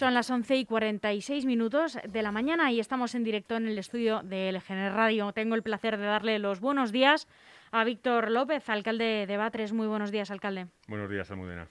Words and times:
Son 0.00 0.14
las 0.14 0.30
11 0.30 0.56
y 0.56 0.64
46 0.64 1.44
minutos 1.44 1.98
de 2.08 2.22
la 2.22 2.32
mañana 2.32 2.72
y 2.72 2.80
estamos 2.80 3.14
en 3.14 3.22
directo 3.22 3.56
en 3.56 3.68
el 3.68 3.76
estudio 3.76 4.22
de 4.22 4.50
LGN 4.50 4.94
Radio. 4.94 5.30
Tengo 5.32 5.54
el 5.56 5.62
placer 5.62 5.98
de 5.98 6.06
darle 6.06 6.38
los 6.38 6.58
buenos 6.58 6.90
días 6.90 7.28
a 7.70 7.84
Víctor 7.84 8.30
López, 8.30 8.66
alcalde 8.70 9.26
de 9.26 9.36
Batres. 9.36 9.74
Muy 9.74 9.86
buenos 9.86 10.10
días, 10.10 10.30
alcalde. 10.30 10.68
Buenos 10.88 11.10
días, 11.10 11.30
Almudena. 11.30 11.68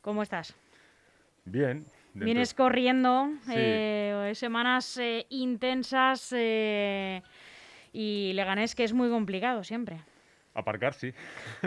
¿Cómo 0.00 0.22
estás? 0.22 0.54
Bien. 1.44 1.84
Vienes 2.14 2.54
corriendo, 2.54 3.30
eh, 3.50 4.30
semanas 4.36 4.96
eh, 4.98 5.26
intensas 5.30 6.32
eh, 6.36 7.20
y 7.92 8.30
le 8.34 8.44
ganes 8.44 8.76
que 8.76 8.84
es 8.84 8.92
muy 8.92 9.10
complicado 9.10 9.64
siempre. 9.64 10.04
Aparcar, 10.56 10.94
sí. 10.94 11.12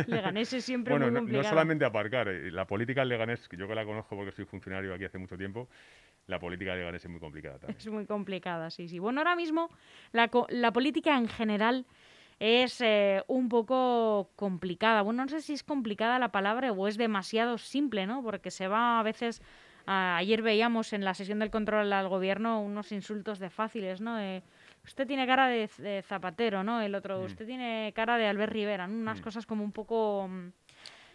Leganés 0.07 0.51
es 0.53 0.65
siempre 0.65 0.93
muy 0.97 1.13
complicado. 1.13 1.31
No, 1.31 1.43
no 1.43 1.49
solamente 1.49 1.85
aparcar, 1.85 2.27
eh, 2.27 2.51
la 2.51 2.65
política 2.65 3.05
Leganés, 3.05 3.47
yo 3.55 3.68
que 3.68 3.75
la 3.75 3.86
conozco 3.86 4.15
porque 4.15 4.31
soy 4.31 4.45
funcionario 4.45 4.93
aquí 4.93 5.05
hace 5.05 5.19
mucho 5.19 5.37
tiempo, 5.37 5.69
la 6.25 6.39
política 6.39 6.71
de 6.71 6.79
Leganés 6.79 7.05
es 7.05 7.11
muy 7.11 7.19
complicada 7.19 7.59
también. 7.59 7.78
Es 7.78 7.87
muy 7.87 8.05
complicada, 8.05 8.69
sí, 8.71 8.87
sí. 8.87 8.97
Bueno, 8.97 9.21
ahora 9.21 9.36
mismo 9.36 9.69
la, 10.11 10.29
la 10.50 10.73
política 10.73 11.15
en 11.17 11.28
general 11.28 11.86
es 12.39 12.81
eh, 12.81 13.23
un 13.28 13.47
poco 13.47 14.31
complicada. 14.36 15.03
Bueno, 15.03 15.23
no 15.23 15.29
sé 15.29 15.42
si 15.42 15.53
es 15.53 15.64
complicada 15.64 16.17
la 16.17 16.31
palabra 16.31 16.71
o 16.71 16.87
es 16.87 16.97
demasiado 16.97 17.57
simple, 17.57 18.07
¿no? 18.07 18.23
Porque 18.23 18.50
se 18.50 18.67
va 18.67 19.00
a 19.00 19.03
veces... 19.03 19.42
ayer 19.86 20.42
veíamos 20.42 20.93
en 20.93 21.03
la 21.03 21.14
sesión 21.14 21.39
del 21.39 21.50
control 21.50 21.92
al 21.93 22.07
gobierno 22.07 22.61
unos 22.61 22.92
insultos 22.92 23.39
de 23.39 23.50
fáciles, 23.50 24.01
¿no? 24.01 24.17
Usted 24.83 25.07
tiene 25.07 25.25
cara 25.28 25.47
de, 25.47 26.04
Zapatero, 26.04 26.64
¿no? 26.64 26.82
El 26.82 26.96
otro, 26.96 27.20
mm. 27.20 27.24
usted 27.24 27.46
tiene 27.46 27.93
cara 27.96 28.18
de 28.18 28.28
Albert 28.28 28.51
Rivera, 28.51 28.86
unas 28.86 29.20
mm. 29.20 29.24
cosas 29.24 29.46
como 29.46 29.64
un 29.64 29.71
poco 29.71 30.28
mm, 30.28 30.47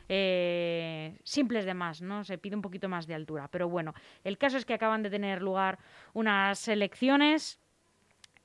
eh, 0.09 1.19
simples 1.25 1.65
de 1.65 1.75
más, 1.75 2.03
¿no? 2.03 2.25
Se 2.25 2.39
pide 2.39 2.57
un 2.57 2.63
poquito 2.63 2.89
más 2.89 3.07
de 3.07 3.15
altura. 3.15 3.49
Pero 3.49 3.69
bueno, 3.69 3.95
el 4.23 4.39
caso 4.39 4.57
es 4.57 4.65
que 4.65 4.75
acaban 4.75 5.03
de 5.03 5.11
tener 5.11 5.43
lugar 5.43 5.79
unas 6.13 6.69
elecciones 6.69 7.61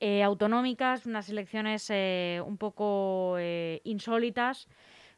eh, 0.00 0.22
autonómicas, 0.22 1.06
unas 1.06 1.28
elecciones 1.28 1.86
eh, 1.90 2.42
un 2.44 2.56
poco 2.56 3.36
insólitas, 3.84 4.68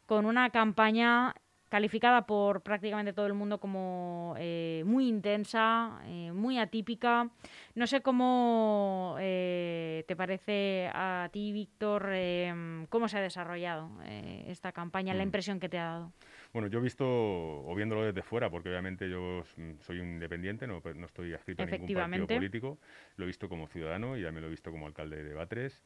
con 0.07 0.27
una 0.27 0.51
campaña 0.51 1.35
calificada 1.73 2.27
por 2.27 2.61
prácticamente 2.61 3.15
todo 3.15 3.27
el 3.27 3.33
mundo 3.33 3.59
como 3.59 4.34
eh, 4.39 4.83
muy 4.84 5.09
intensa, 5.09 6.03
eh, 6.05 6.31
muy 6.31 6.59
atípica. 6.59 7.31
No 7.75 7.87
sé 7.87 8.03
cómo 8.03 9.17
eh, 9.19 10.05
te 10.06 10.14
parece 10.14 10.91
a 10.92 11.31
ti, 11.33 11.51
Víctor, 11.51 12.11
cómo 12.91 13.09
se 13.09 13.17
ha 13.17 13.23
desarrollado 13.23 13.89
esta 14.05 14.73
campaña, 14.73 15.14
la 15.14 15.23
mm. 15.25 15.29
impresión 15.29 15.59
que 15.59 15.70
te 15.70 15.79
ha 15.79 15.84
dado. 15.84 16.12
Bueno, 16.53 16.69
yo 16.69 16.79
he 16.79 16.83
visto, 16.83 17.06
o 17.06 17.75
viéndolo 17.75 18.05
desde 18.05 18.20
fuera, 18.20 18.51
porque 18.51 18.69
obviamente 18.69 19.09
yo 19.09 19.42
soy 19.81 19.98
un 19.98 20.09
independiente, 20.09 20.67
no, 20.67 20.83
no 20.95 21.07
estoy 21.07 21.33
adscrito 21.33 21.62
a 21.62 21.67
ningún 21.67 21.95
partido 21.95 22.27
político, 22.27 22.79
lo 23.17 23.25
he 23.25 23.29
visto 23.29 23.48
como 23.48 23.67
ciudadano 23.67 24.19
y 24.19 24.23
también 24.23 24.42
lo 24.42 24.48
he 24.48 24.51
visto 24.51 24.70
como 24.70 24.86
alcalde 24.86 25.25
de 25.25 25.33
Batres. 25.33 25.83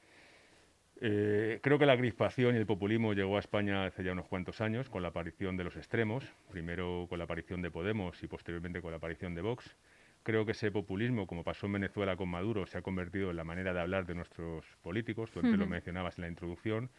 Eh, 1.01 1.61
creo 1.63 1.79
que 1.79 1.85
la 1.85 1.97
crispación 1.97 2.55
y 2.55 2.59
el 2.59 2.67
populismo 2.67 3.13
llegó 3.13 3.37
a 3.37 3.41
España 3.41 3.85
hace 3.85 4.03
ya 4.03 4.13
unos 4.13 4.27
cuantos 4.29 4.61
años 4.63 4.89
con 4.89 5.03
la 5.03 5.09
aparición 5.09 5.57
de 5.57 5.65
los 5.65 5.77
extremos, 5.77 6.25
primero 6.51 7.07
con 7.09 7.19
la 7.19 7.25
aparición 7.25 7.61
de 7.61 7.71
Podemos 7.71 8.23
y 8.23 8.27
posteriormente 8.27 8.81
con 8.81 8.93
la 8.93 8.97
aparición 8.97 9.35
de 9.35 9.43
Vox. 9.43 9.77
Creo 10.23 10.45
que 10.47 10.53
ese 10.53 10.73
populismo, 10.73 11.27
como 11.27 11.45
pasó 11.45 11.67
en 11.67 11.75
Venezuela 11.75 12.17
con 12.17 12.29
Maduro, 12.31 12.67
se 12.67 12.79
ha 12.79 12.83
convertido 12.83 13.31
en 13.31 13.37
la 13.37 13.45
manera 13.45 13.73
de 13.75 13.81
hablar 13.81 14.07
de 14.07 14.15
nuestros 14.15 14.65
políticos. 14.83 15.31
Tú 15.31 15.41
antes 15.41 15.57
lo 15.57 15.67
mencionabas 15.67 16.19
en 16.19 16.23
la 16.23 16.29
introducción. 16.29 16.91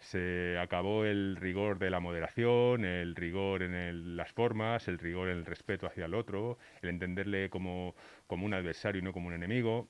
Se 0.00 0.58
acabó 0.58 1.06
el 1.06 1.36
rigor 1.36 1.78
de 1.78 1.90
la 1.90 1.98
moderación, 2.00 2.84
el 2.84 3.16
rigor 3.16 3.62
en 3.62 4.16
las 4.16 4.32
formas, 4.32 4.86
el 4.86 4.98
rigor 4.98 5.28
en 5.28 5.38
el 5.38 5.46
respeto 5.46 5.86
hacia 5.86 6.04
el 6.04 6.14
otro, 6.14 6.58
el 6.82 6.90
entenderle 6.90 7.48
como, 7.48 7.94
como 8.26 8.44
un 8.44 8.52
adversario 8.52 9.00
y 9.00 9.02
no 9.02 9.12
como 9.12 9.28
un 9.28 9.34
enemigo. 9.34 9.88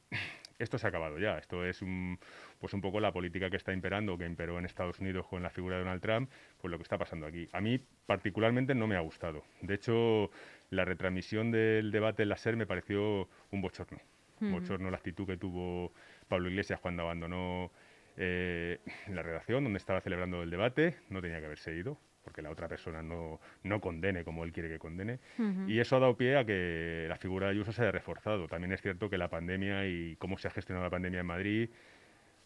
Esto 0.58 0.78
se 0.78 0.86
ha 0.86 0.88
acabado 0.88 1.18
ya. 1.18 1.38
Esto 1.38 1.64
es 1.64 1.82
un, 1.82 2.18
pues 2.58 2.74
un 2.74 2.80
poco 2.80 3.00
la 3.00 3.12
política 3.12 3.48
que 3.50 3.56
está 3.56 3.72
imperando, 3.72 4.18
que 4.18 4.26
imperó 4.26 4.58
en 4.58 4.64
Estados 4.64 4.98
Unidos 4.98 5.26
con 5.26 5.42
la 5.42 5.50
figura 5.50 5.76
de 5.76 5.82
Donald 5.82 6.02
Trump, 6.02 6.30
pues 6.60 6.70
lo 6.70 6.78
que 6.78 6.82
está 6.82 6.98
pasando 6.98 7.26
aquí. 7.26 7.48
A 7.52 7.60
mí 7.60 7.80
particularmente 8.06 8.74
no 8.74 8.86
me 8.86 8.96
ha 8.96 9.00
gustado. 9.00 9.44
De 9.60 9.74
hecho, 9.74 10.30
la 10.70 10.84
retransmisión 10.84 11.50
del 11.50 11.90
debate 11.90 12.24
en 12.24 12.30
la 12.30 12.36
SER 12.36 12.56
me 12.56 12.66
pareció 12.66 13.28
un 13.50 13.60
bochorno. 13.60 13.98
Un 14.40 14.52
bochorno 14.52 14.88
la 14.90 14.96
actitud 14.98 15.26
que 15.26 15.36
tuvo 15.36 15.92
Pablo 16.28 16.48
Iglesias 16.48 16.78
cuando 16.78 17.02
abandonó 17.02 17.72
eh, 18.16 18.78
la 19.08 19.22
redacción 19.22 19.64
donde 19.64 19.78
estaba 19.78 20.00
celebrando 20.00 20.42
el 20.42 20.50
debate. 20.50 20.96
No 21.08 21.20
tenía 21.20 21.40
que 21.40 21.46
haberse 21.46 21.74
ido 21.74 21.98
porque 22.28 22.42
la 22.42 22.50
otra 22.50 22.68
persona 22.68 23.02
no, 23.02 23.40
no 23.62 23.80
condene 23.80 24.22
como 24.22 24.44
él 24.44 24.52
quiere 24.52 24.68
que 24.68 24.78
condene. 24.78 25.18
Y 25.66 25.78
eso 25.78 25.96
ha 25.96 26.00
dado 26.00 26.14
pie 26.14 26.36
a 26.36 26.44
que 26.44 27.06
la 27.08 27.16
figura 27.16 27.46
de 27.46 27.52
Ayuso 27.52 27.72
se 27.72 27.80
haya 27.80 27.90
reforzado. 27.90 28.46
También 28.48 28.70
es 28.72 28.82
cierto 28.82 29.08
que 29.08 29.16
la 29.16 29.30
pandemia 29.30 29.86
y 29.86 30.14
cómo 30.16 30.36
se 30.36 30.48
ha 30.48 30.50
gestionado 30.50 30.84
la 30.84 30.90
pandemia 30.90 31.20
en 31.20 31.26
Madrid 31.26 31.70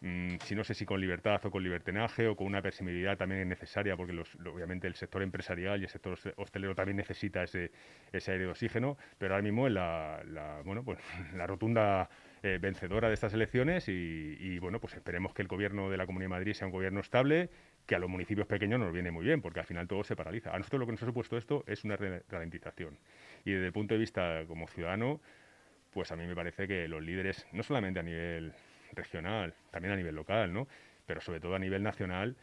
Mm, 0.04 0.38
si 0.42 0.56
no 0.56 0.64
sé 0.64 0.74
si 0.74 0.84
con 0.84 1.00
libertad 1.00 1.40
o 1.46 1.50
con 1.52 1.62
libertinaje 1.62 2.26
o 2.26 2.34
con 2.34 2.48
una 2.48 2.60
permisibilidad 2.60 3.16
también 3.16 3.42
es 3.42 3.46
necesaria, 3.46 3.96
porque 3.96 4.12
obviamente 4.52 4.88
el 4.88 4.96
sector 4.96 5.22
empresarial 5.22 5.80
y 5.80 5.84
el 5.84 5.90
sector 5.90 6.18
hostelero 6.36 6.74
también 6.74 6.96
necesita 6.96 7.44
ese, 7.44 7.70
ese 8.12 8.32
aire 8.32 8.46
de 8.46 8.50
oxígeno, 8.50 8.98
pero 9.16 9.34
ahora 9.34 9.44
mismo 9.44 9.68
es 9.68 9.72
la, 9.72 10.60
bueno, 10.64 10.82
pues, 10.82 10.98
la 11.36 11.46
rotunda 11.46 12.10
eh, 12.42 12.58
vencedora 12.60 13.06
de 13.06 13.14
estas 13.14 13.32
elecciones 13.32 13.88
y, 13.88 14.58
bueno, 14.58 14.80
pues 14.80 14.94
esperemos 14.94 15.34
que 15.34 15.42
el 15.42 15.48
gobierno 15.48 15.88
de 15.88 15.96
la 15.96 16.06
Comunidad 16.06 16.30
de 16.30 16.36
Madrid 16.36 16.54
sea 16.54 16.66
un 16.66 16.72
gobierno 16.72 16.98
estable, 16.98 17.48
que 17.86 17.94
a 17.94 17.98
los 17.98 18.08
municipios 18.08 18.46
pequeños 18.46 18.78
nos 18.80 18.92
viene 18.92 19.10
muy 19.10 19.24
bien, 19.24 19.42
porque 19.42 19.60
al 19.60 19.66
final 19.66 19.88
todo 19.88 20.04
se 20.04 20.16
paraliza. 20.16 20.54
A 20.54 20.58
nosotros 20.58 20.80
lo 20.80 20.86
que 20.86 20.92
nos 20.92 21.02
ha 21.02 21.06
supuesto 21.06 21.36
esto 21.36 21.64
es 21.66 21.84
una 21.84 21.96
ralentización. 22.28 22.98
Y 23.44 23.52
desde 23.52 23.66
el 23.66 23.72
punto 23.72 23.94
de 23.94 24.00
vista 24.00 24.44
como 24.46 24.68
ciudadano, 24.68 25.20
pues 25.92 26.10
a 26.12 26.16
mí 26.16 26.26
me 26.26 26.34
parece 26.34 26.66
que 26.66 26.88
los 26.88 27.02
líderes, 27.02 27.46
no 27.52 27.62
solamente 27.62 28.00
a 28.00 28.02
nivel 28.02 28.52
regional, 28.92 29.54
también 29.70 29.92
a 29.92 29.96
nivel 29.96 30.14
local, 30.14 30.52
¿no? 30.52 30.68
pero 31.06 31.20
sobre 31.20 31.40
todo 31.40 31.54
a 31.54 31.58
nivel 31.58 31.82
nacional, 31.82 32.36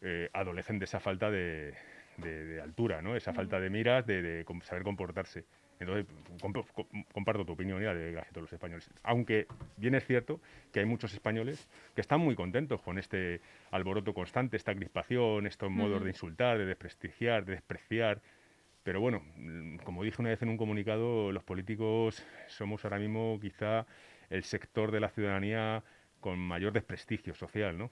eh, 0.00 0.30
adolecen 0.32 0.78
de 0.78 0.84
esa 0.86 1.00
falta 1.00 1.30
de, 1.30 1.74
altura, 2.62 3.00
¿no? 3.00 3.14
esa 3.14 3.32
falta 3.32 3.60
de 3.60 3.70
miras, 3.70 4.06
de, 4.06 4.44
saber 4.62 4.82
comportarse. 4.82 5.44
Entonces, 5.80 6.06
comparto 7.12 7.44
tu 7.44 7.52
opinión 7.52 7.80
y 7.80 7.84
la 7.84 7.94
de 7.94 8.12
todos 8.32 8.42
los 8.42 8.52
españoles. 8.52 8.90
Aunque 9.02 9.46
bien 9.76 9.94
es 9.94 10.04
cierto 10.06 10.40
que 10.72 10.80
hay 10.80 10.86
muchos 10.86 11.12
españoles 11.12 11.68
que 11.94 12.00
están 12.00 12.20
muy 12.20 12.34
contentos 12.34 12.80
con 12.82 12.98
este 12.98 13.40
alboroto 13.70 14.12
constante, 14.12 14.56
esta 14.56 14.74
crispación, 14.74 15.46
estos 15.46 15.70
modos 15.70 16.02
de 16.02 16.10
insultar, 16.10 16.58
de 16.58 16.66
desprestigiar, 16.66 17.44
de 17.44 17.52
despreciar. 17.52 18.20
Pero 18.82 19.00
bueno, 19.00 19.22
como 19.84 20.02
dije 20.02 20.20
una 20.20 20.30
vez 20.30 20.42
en 20.42 20.48
un 20.48 20.56
comunicado, 20.56 21.30
los 21.30 21.44
políticos 21.44 22.24
somos 22.46 22.84
ahora 22.84 22.98
mismo 22.98 23.38
quizá 23.40 23.86
el 24.30 24.44
sector 24.44 24.90
de 24.90 25.00
la 25.00 25.10
ciudadanía 25.10 25.82
con 26.20 26.38
mayor 26.38 26.72
desprestigio 26.72 27.34
social, 27.34 27.78
¿no? 27.78 27.90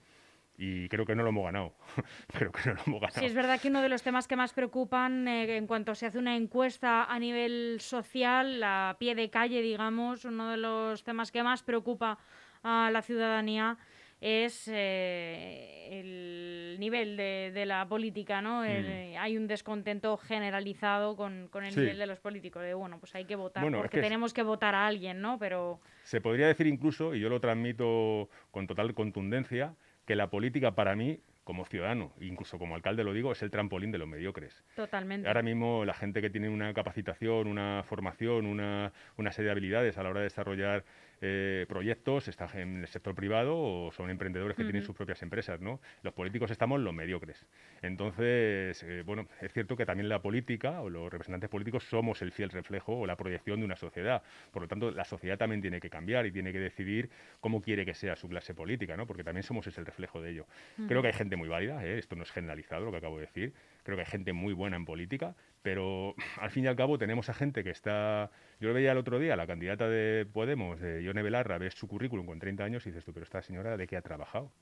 Y 0.58 0.88
creo 0.88 1.04
que 1.04 1.14
no 1.14 1.22
lo 1.22 1.30
hemos 1.30 1.44
ganado. 1.44 1.74
creo 2.28 2.52
que 2.52 2.68
no 2.68 2.74
lo 2.74 2.82
hemos 2.86 3.00
ganado. 3.00 3.20
Sí, 3.20 3.26
es 3.26 3.34
verdad 3.34 3.60
que 3.60 3.68
uno 3.68 3.82
de 3.82 3.88
los 3.88 4.02
temas 4.02 4.26
que 4.26 4.36
más 4.36 4.52
preocupan 4.52 5.28
eh, 5.28 5.56
en 5.56 5.66
cuanto 5.66 5.94
se 5.94 6.06
hace 6.06 6.18
una 6.18 6.36
encuesta 6.36 7.04
a 7.04 7.18
nivel 7.18 7.78
social, 7.80 8.62
a 8.62 8.96
pie 8.98 9.14
de 9.14 9.30
calle, 9.30 9.60
digamos, 9.60 10.24
uno 10.24 10.50
de 10.50 10.56
los 10.56 11.04
temas 11.04 11.30
que 11.30 11.42
más 11.42 11.62
preocupa 11.62 12.18
a 12.62 12.90
la 12.90 13.02
ciudadanía 13.02 13.78
es 14.20 14.66
eh, 14.72 15.88
el 15.90 16.76
nivel 16.80 17.16
de, 17.16 17.64
la 17.66 17.86
política, 17.86 18.40
¿no? 18.40 18.62
Mm. 18.62 19.18
hay 19.18 19.36
un 19.36 19.46
descontento 19.46 20.16
generalizado 20.16 21.16
con, 21.16 21.50
el 21.52 21.76
nivel 21.76 21.98
de 21.98 22.06
los 22.06 22.18
políticos. 22.20 22.62
De, 22.62 22.72
bueno, 22.72 22.98
pues 22.98 23.14
hay 23.14 23.26
que 23.26 23.36
votar 23.36 23.70
porque 23.70 24.00
tenemos 24.00 24.32
que 24.32 24.42
votar 24.42 24.74
a 24.74 24.86
alguien, 24.86 25.20
¿no? 25.20 25.38
Pero... 25.38 25.80
Se 26.02 26.20
podría 26.20 26.46
decir 26.46 26.66
incluso, 26.66 27.14
y 27.14 27.20
yo 27.20 27.28
lo 27.28 27.40
transmito 27.40 28.30
con 28.50 28.66
total 28.66 28.94
contundencia, 28.94 29.74
que 30.06 30.16
la 30.16 30.30
política 30.30 30.74
para 30.74 30.96
mí 30.96 31.20
como 31.44 31.64
ciudadano, 31.64 32.12
incluso 32.20 32.58
como 32.58 32.74
alcalde 32.74 33.04
lo 33.04 33.12
digo, 33.12 33.30
es 33.30 33.40
el 33.42 33.52
trampolín 33.52 33.92
de 33.92 33.98
los 33.98 34.08
mediocres. 34.08 34.64
Totalmente. 34.74 35.28
Ahora 35.28 35.42
mismo 35.42 35.84
la 35.84 35.94
gente 35.94 36.20
que 36.20 36.28
tiene 36.28 36.48
una 36.48 36.74
capacitación, 36.74 37.46
una 37.46 37.84
formación, 37.84 38.46
una, 38.46 38.92
una 39.16 39.30
serie 39.30 39.46
de 39.46 39.52
habilidades 39.52 39.96
a 39.96 40.02
la 40.02 40.10
hora 40.10 40.20
de 40.20 40.24
desarrollar 40.24 40.84
eh, 41.20 41.64
proyectos, 41.68 42.28
están 42.28 42.48
en 42.54 42.80
el 42.82 42.88
sector 42.88 43.14
privado 43.14 43.56
o 43.56 43.92
son 43.92 44.10
emprendedores 44.10 44.56
que 44.56 44.64
tienen 44.64 44.82
sus 44.82 44.94
propias 44.94 45.22
empresas, 45.22 45.60
¿no? 45.60 45.80
Los 46.02 46.12
políticos 46.12 46.50
estamos 46.50 46.80
los 46.80 46.92
mediocres. 46.92 47.46
Entonces, 47.82 48.82
eh, 48.82 49.02
bueno, 49.06 49.26
es 49.40 49.52
cierto 49.52 49.76
que 49.76 49.86
también 49.86 50.08
la 50.08 50.20
política 50.20 50.82
o 50.82 50.90
los 50.90 51.10
representantes 51.10 51.48
políticos 51.48 51.84
somos 51.84 52.20
el 52.22 52.32
fiel 52.32 52.50
reflejo 52.50 52.98
o 52.98 53.06
la 53.06 53.16
proyección 53.16 53.60
de 53.60 53.66
una 53.66 53.76
sociedad. 53.76 54.22
Por 54.50 54.62
lo 54.62 54.68
tanto, 54.68 54.90
la 54.90 55.04
sociedad 55.04 55.38
también 55.38 55.62
tiene 55.62 55.80
que 55.80 55.88
cambiar 55.88 56.26
y 56.26 56.32
tiene 56.32 56.52
que 56.52 56.58
decidir 56.58 57.08
cómo 57.40 57.60
quiere 57.60 57.86
que 57.86 57.94
sea 57.94 58.16
su 58.16 58.28
clase 58.28 58.54
política, 58.54 58.96
¿no? 58.96 59.06
Porque 59.06 59.24
también 59.24 59.42
somos 59.42 59.66
ese 59.66 59.76
el 59.76 59.86
reflejo 59.86 60.20
de 60.20 60.30
ello. 60.30 60.46
Creo 60.88 61.02
que 61.02 61.08
hay 61.08 61.14
gente 61.14 61.36
muy 61.36 61.48
válida, 61.48 61.84
¿eh? 61.84 61.98
esto 61.98 62.16
no 62.16 62.22
es 62.22 62.30
generalizado 62.30 62.84
lo 62.84 62.90
que 62.90 62.98
acabo 62.98 63.16
de 63.16 63.26
decir. 63.26 63.52
Creo 63.82 63.96
que 63.96 64.02
hay 64.02 64.10
gente 64.10 64.32
muy 64.32 64.52
buena 64.52 64.76
en 64.76 64.84
política, 64.84 65.34
pero 65.66 66.14
al 66.40 66.52
fin 66.52 66.64
y 66.64 66.68
al 66.68 66.76
cabo 66.76 66.96
tenemos 66.96 67.28
a 67.28 67.34
gente 67.34 67.64
que 67.64 67.70
está... 67.70 68.30
Yo 68.60 68.68
lo 68.68 68.74
veía 68.74 68.92
el 68.92 68.98
otro 68.98 69.18
día, 69.18 69.34
la 69.34 69.48
candidata 69.48 69.88
de 69.88 70.24
Podemos, 70.24 70.78
de 70.78 71.02
Yone 71.02 71.24
Belarra, 71.24 71.58
ves 71.58 71.74
su 71.74 71.88
currículum 71.88 72.24
con 72.24 72.38
30 72.38 72.62
años 72.62 72.86
y 72.86 72.90
dices 72.90 73.04
tú, 73.04 73.12
pero 73.12 73.24
esta 73.24 73.42
señora 73.42 73.76
de 73.76 73.88
qué 73.88 73.96
ha 73.96 74.00
trabajado. 74.00 74.52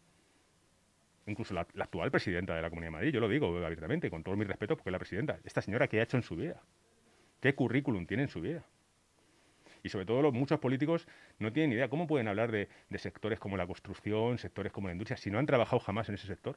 Incluso 1.27 1.53
la, 1.53 1.61
actual 1.61 2.11
presidenta 2.11 2.57
de 2.57 2.63
la 2.63 2.71
Comunidad 2.71 2.89
de 2.89 2.93
Madrid, 2.93 3.13
yo 3.13 3.21
lo 3.21 3.29
digo 3.29 3.49
abiertamente, 3.63 4.09
con 4.09 4.23
todo 4.23 4.35
mi 4.35 4.47
respeto, 4.47 4.77
porque 4.77 4.89
es 4.89 4.93
la 4.93 4.99
presidenta. 4.99 5.39
Esta 5.45 5.61
señora, 5.61 5.89
¿qué 5.89 6.01
ha 6.01 6.05
hecho 6.05 6.17
en 6.17 6.23
su 6.23 6.37
vida? 6.37 6.63
¿Qué 7.43 7.55
currículum 7.55 8.07
tiene 8.07 8.23
en 8.23 8.31
su 8.31 8.41
vida? 8.41 8.65
Y 9.83 9.91
sobre 9.91 10.07
todo 10.07 10.33
muchos 10.33 10.59
políticos 10.59 11.07
no 11.39 11.53
tienen 11.53 11.73
idea. 11.73 11.91
¿Cómo 11.91 12.07
pueden 12.07 12.29
hablar 12.29 12.51
de 12.51 12.69
sectores 12.97 13.39
como 13.39 13.59
la 13.59 13.67
construcción, 13.67 14.39
sectores 14.39 14.73
como 14.73 14.89
la 14.89 14.93
industria, 14.93 15.19
si 15.19 15.31
no 15.31 15.39
han 15.39 15.45
trabajado 15.45 15.81
jamás 15.81 16.09
en 16.09 16.15
ese 16.15 16.27
sector? 16.27 16.57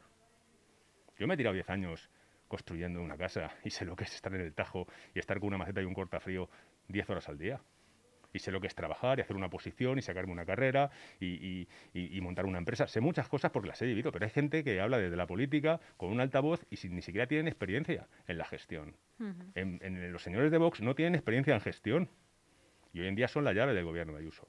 Yo 1.20 1.28
me 1.28 1.34
he 1.34 1.38
tirado 1.38 1.54
10 1.54 1.70
años 1.70 2.10
construyendo 2.48 3.02
una 3.02 3.18
casa 3.18 3.52
y 3.64 3.70
sé 3.70 3.86
lo 3.86 3.96
que 3.96 4.06
es 4.06 4.16
estar 4.16 4.34
en 4.34 4.42
el 4.42 4.54
Tajo 4.54 4.88
y 5.14 5.20
estar 5.20 5.40
con 5.40 5.48
una 5.48 5.58
maceta 5.58 5.82
y 5.82 5.86
un 5.86 5.94
cortafrío 5.94 6.50
10 6.88 7.10
horas 7.10 7.30
al 7.30 7.38
día. 7.38 7.62
Y 8.34 8.40
sé 8.40 8.52
lo 8.52 8.60
que 8.60 8.68
es 8.68 8.76
trabajar 8.76 9.18
y 9.18 9.22
hacer 9.22 9.36
una 9.36 9.50
posición 9.50 9.98
y 9.98 10.02
sacarme 10.02 10.32
una 10.32 10.46
carrera 10.46 10.92
y, 11.20 11.68
montar 12.22 12.46
una 12.46 12.58
empresa. 12.58 12.86
Sé 12.88 13.00
muchas 13.00 13.28
cosas 13.30 13.52
porque 13.52 13.70
las 13.70 13.82
he 13.82 13.86
vivido, 13.86 14.12
pero 14.12 14.26
hay 14.26 14.32
gente 14.32 14.64
que 14.64 14.80
habla 14.82 14.98
desde 14.98 15.16
la 15.16 15.26
política 15.26 15.80
con 15.96 16.12
un 16.12 16.20
altavoz 16.20 16.64
y 16.70 16.76
ni 16.90 17.02
siquiera 17.02 17.26
tienen 17.26 17.48
experiencia 17.48 18.08
en 18.28 18.38
la 18.38 18.46
gestión. 18.46 18.96
en, 19.56 20.12
los 20.12 20.22
señores 20.22 20.52
de 20.52 20.58
Vox 20.58 20.82
no 20.82 20.94
tienen 20.94 21.16
experiencia 21.16 21.54
en 21.54 21.62
gestión 21.62 22.10
y 22.94 23.00
hoy 23.00 23.08
en 23.08 23.16
día 23.16 23.28
son 23.28 23.44
la 23.44 23.54
llave 23.54 23.74
del 23.74 23.86
gobierno 23.86 24.14
de 24.14 24.20
Ayuso. 24.20 24.48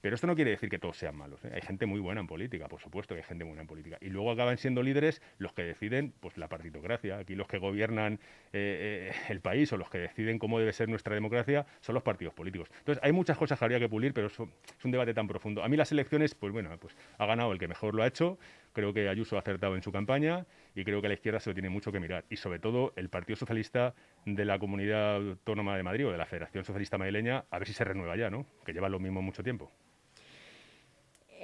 Pero 0.00 0.14
esto 0.14 0.26
no 0.28 0.36
quiere 0.36 0.52
decir 0.52 0.68
que 0.68 0.78
todos 0.78 0.96
sean 0.96 1.16
malos. 1.16 1.44
¿eh? 1.44 1.50
Hay 1.54 1.60
gente 1.60 1.86
muy 1.86 1.98
buena 1.98 2.20
en 2.20 2.26
política, 2.26 2.68
por 2.68 2.80
supuesto 2.80 3.14
que 3.14 3.20
hay 3.20 3.26
gente 3.26 3.44
buena 3.44 3.62
en 3.62 3.66
política. 3.66 3.98
Y 4.00 4.10
luego 4.10 4.30
acaban 4.30 4.56
siendo 4.56 4.82
líderes 4.82 5.20
los 5.38 5.52
que 5.52 5.64
deciden 5.64 6.14
pues, 6.20 6.36
la 6.38 6.48
partitocracia. 6.48 7.18
Aquí 7.18 7.34
los 7.34 7.48
que 7.48 7.58
gobiernan 7.58 8.14
eh, 8.52 9.10
eh, 9.12 9.12
el 9.28 9.40
país 9.40 9.72
o 9.72 9.76
los 9.76 9.90
que 9.90 9.98
deciden 9.98 10.38
cómo 10.38 10.60
debe 10.60 10.72
ser 10.72 10.88
nuestra 10.88 11.14
democracia 11.14 11.66
son 11.80 11.94
los 11.94 12.04
partidos 12.04 12.32
políticos. 12.34 12.68
Entonces, 12.78 13.02
hay 13.02 13.12
muchas 13.12 13.36
cosas 13.36 13.58
que 13.58 13.64
habría 13.64 13.80
que 13.80 13.88
pulir, 13.88 14.14
pero 14.14 14.28
es 14.28 14.38
un 14.38 14.50
debate 14.84 15.14
tan 15.14 15.26
profundo. 15.26 15.64
A 15.64 15.68
mí 15.68 15.76
las 15.76 15.90
elecciones, 15.90 16.34
pues 16.34 16.52
bueno, 16.52 16.70
pues 16.78 16.96
ha 17.18 17.26
ganado 17.26 17.52
el 17.52 17.58
que 17.58 17.66
mejor 17.66 17.94
lo 17.94 18.04
ha 18.04 18.06
hecho. 18.06 18.38
Creo 18.72 18.92
que 18.92 19.08
Ayuso 19.08 19.34
ha 19.36 19.40
acertado 19.40 19.74
en 19.74 19.82
su 19.82 19.90
campaña 19.90 20.46
y 20.76 20.84
creo 20.84 21.02
que 21.02 21.08
la 21.08 21.14
izquierda 21.14 21.40
se 21.40 21.50
lo 21.50 21.54
tiene 21.54 21.70
mucho 21.70 21.90
que 21.90 21.98
mirar. 21.98 22.24
Y 22.30 22.36
sobre 22.36 22.60
todo 22.60 22.92
el 22.94 23.08
Partido 23.08 23.34
Socialista 23.34 23.94
de 24.24 24.44
la 24.44 24.60
Comunidad 24.60 25.16
Autónoma 25.16 25.76
de 25.76 25.82
Madrid 25.82 26.06
o 26.06 26.12
de 26.12 26.18
la 26.18 26.26
Federación 26.26 26.64
Socialista 26.64 26.98
Madrileña, 26.98 27.46
a 27.50 27.58
ver 27.58 27.66
si 27.66 27.74
se 27.74 27.82
renueva 27.82 28.16
ya, 28.16 28.30
¿no? 28.30 28.46
Que 28.64 28.72
lleva 28.72 28.88
lo 28.88 29.00
mismo 29.00 29.20
mucho 29.20 29.42
tiempo. 29.42 29.72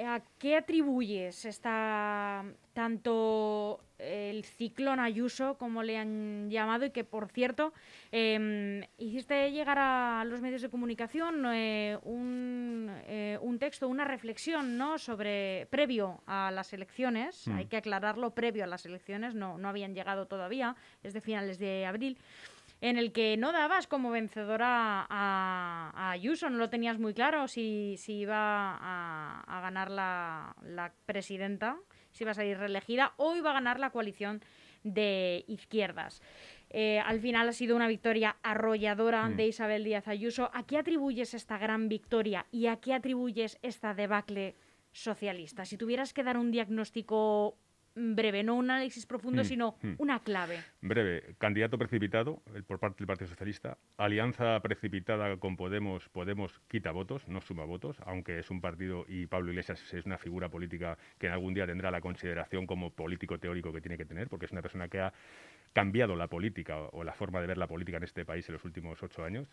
¿A 0.07 0.21
qué 0.39 0.57
atribuyes 0.57 1.45
esta 1.45 2.45
tanto 2.73 3.81
el 3.99 4.45
ciclón 4.45 4.99
Ayuso, 4.99 5.57
como 5.57 5.83
le 5.83 5.97
han 5.97 6.51
llamado, 6.51 6.85
y 6.85 6.91
que 6.91 7.05
por 7.05 7.29
cierto 7.29 7.73
em, 8.11 8.83
hiciste 8.99 9.53
llegar 9.53 9.79
a 9.79 10.25
los 10.27 10.41
medios 10.41 10.63
de 10.63 10.69
comunicación 10.69 11.45
eh, 11.47 11.97
un, 12.03 12.91
eh, 13.07 13.39
un, 13.41 13.59
texto, 13.59 13.89
una 13.89 14.05
reflexión, 14.05 14.77
¿no? 14.77 14.99
Sobre 14.99 15.69
previo 15.71 16.23
a 16.27 16.51
las 16.51 16.73
elecciones, 16.73 17.47
mm. 17.47 17.57
hay 17.57 17.67
que 17.67 17.77
aclararlo, 17.77 18.35
previo 18.35 18.65
a 18.65 18.67
las 18.67 18.85
elecciones, 18.85 19.35
no, 19.35 19.59
no 19.59 19.69
habían 19.69 19.95
llegado 19.95 20.27
todavía, 20.27 20.75
es 21.03 21.15
de 21.15 21.21
finales 21.21 21.59
de 21.59 21.87
abril 21.87 22.19
en 22.85 22.99
el 22.99 23.13
que 23.13 23.39
no 23.39 23.51
dabas 23.51 23.87
como 23.87 24.11
vencedora 24.11 25.07
a, 25.09 26.11
Ayuso, 26.11 26.51
no 26.51 26.59
lo 26.59 26.69
tenías 26.69 26.99
muy 26.99 27.15
claro 27.15 27.49
si, 27.49 27.97
si 27.97 28.13
iba 28.19 28.77
a, 28.79 29.61
ganar 29.63 29.91
la, 29.91 30.93
presidenta, 31.07 31.79
si 32.11 32.25
iba 32.25 32.33
a 32.33 32.35
salir 32.35 32.59
reelegida 32.59 33.15
o 33.17 33.35
iba 33.37 33.53
a 33.53 33.55
ganar 33.55 33.81
la 33.81 33.89
coalición 33.89 34.43
de 34.83 35.47
izquierdas. 35.49 36.21
Eh, 36.69 37.01
al 37.01 37.21
final 37.21 37.49
ha 37.49 37.53
sido 37.53 37.75
una 37.75 37.89
victoria 37.89 38.37
arrolladora 38.43 39.31
mm. 39.31 39.37
de 39.37 39.47
Isabel 39.47 39.85
Díaz 39.85 40.07
Ayuso. 40.07 40.51
¿A 40.53 40.67
qué 40.67 40.77
atribuyes 40.77 41.33
esta 41.33 41.57
gran 41.57 41.89
victoria 41.89 42.45
y 42.53 42.67
a 42.67 42.77
qué 42.77 42.93
atribuyes 42.93 43.59
esta 43.63 43.95
debacle 43.95 44.57
socialista? 44.93 45.65
Si 45.65 45.79
tuvieras 45.79 46.13
que 46.13 46.23
dar 46.23 46.37
un 46.37 46.51
diagnóstico 46.51 47.57
breve, 47.95 48.43
no 48.43 48.55
un 48.55 48.71
análisis 48.71 49.07
profundo, 49.07 49.43
mm, 49.43 49.45
sino 49.45 49.77
mm. 49.83 49.95
una 49.99 50.21
clave. 50.21 50.59
Breve, 50.81 51.35
candidato 51.39 51.79
precipitado 51.79 52.43
por 52.67 52.79
parte 52.79 52.99
del 52.99 53.07
Partido 53.07 53.29
Socialista, 53.29 53.79
alianza 53.97 54.61
precipitada 54.61 55.37
con 55.37 55.57
Podemos, 55.57 56.09
Podemos 56.09 56.61
quita 56.69 56.91
votos, 56.91 57.27
no 57.29 57.41
suma 57.41 57.65
votos, 57.65 57.97
aunque 58.05 58.39
es 58.39 58.51
un 58.51 58.61
partido 58.61 59.05
y 59.09 59.27
Pablo 59.27 59.51
Iglesias 59.51 59.93
es 59.93 60.07
una 60.07 60.19
figura 60.19 60.49
política 60.49 60.99
que 61.19 61.27
en 61.27 61.33
algún 61.33 61.55
día 61.55 61.67
tendrá 61.67 61.91
la 61.91 62.01
consideración 62.01 62.67
como 62.67 62.91
político 62.91 63.39
teórico 63.39 63.73
que 63.73 63.81
tiene 63.81 63.97
que 63.97 64.05
tener, 64.05 64.29
porque 64.29 64.47
es 64.47 64.53
una 64.53 64.63
persona 64.63 64.89
que 64.89 65.01
ha 65.01 65.13
cambiado 65.73 66.17
la 66.17 66.29
política 66.29 66.79
o 66.93 67.05
la 67.05 67.13
forma 67.13 67.41
de 67.41 67.47
ver 67.47 67.59
la 67.59 67.67
política 67.67 67.99
en 67.99 68.05
este 68.05 68.25
país 68.25 68.49
en 68.49 68.55
los 68.55 68.65
últimos 68.65 69.03
ocho 69.03 69.25
años 69.25 69.49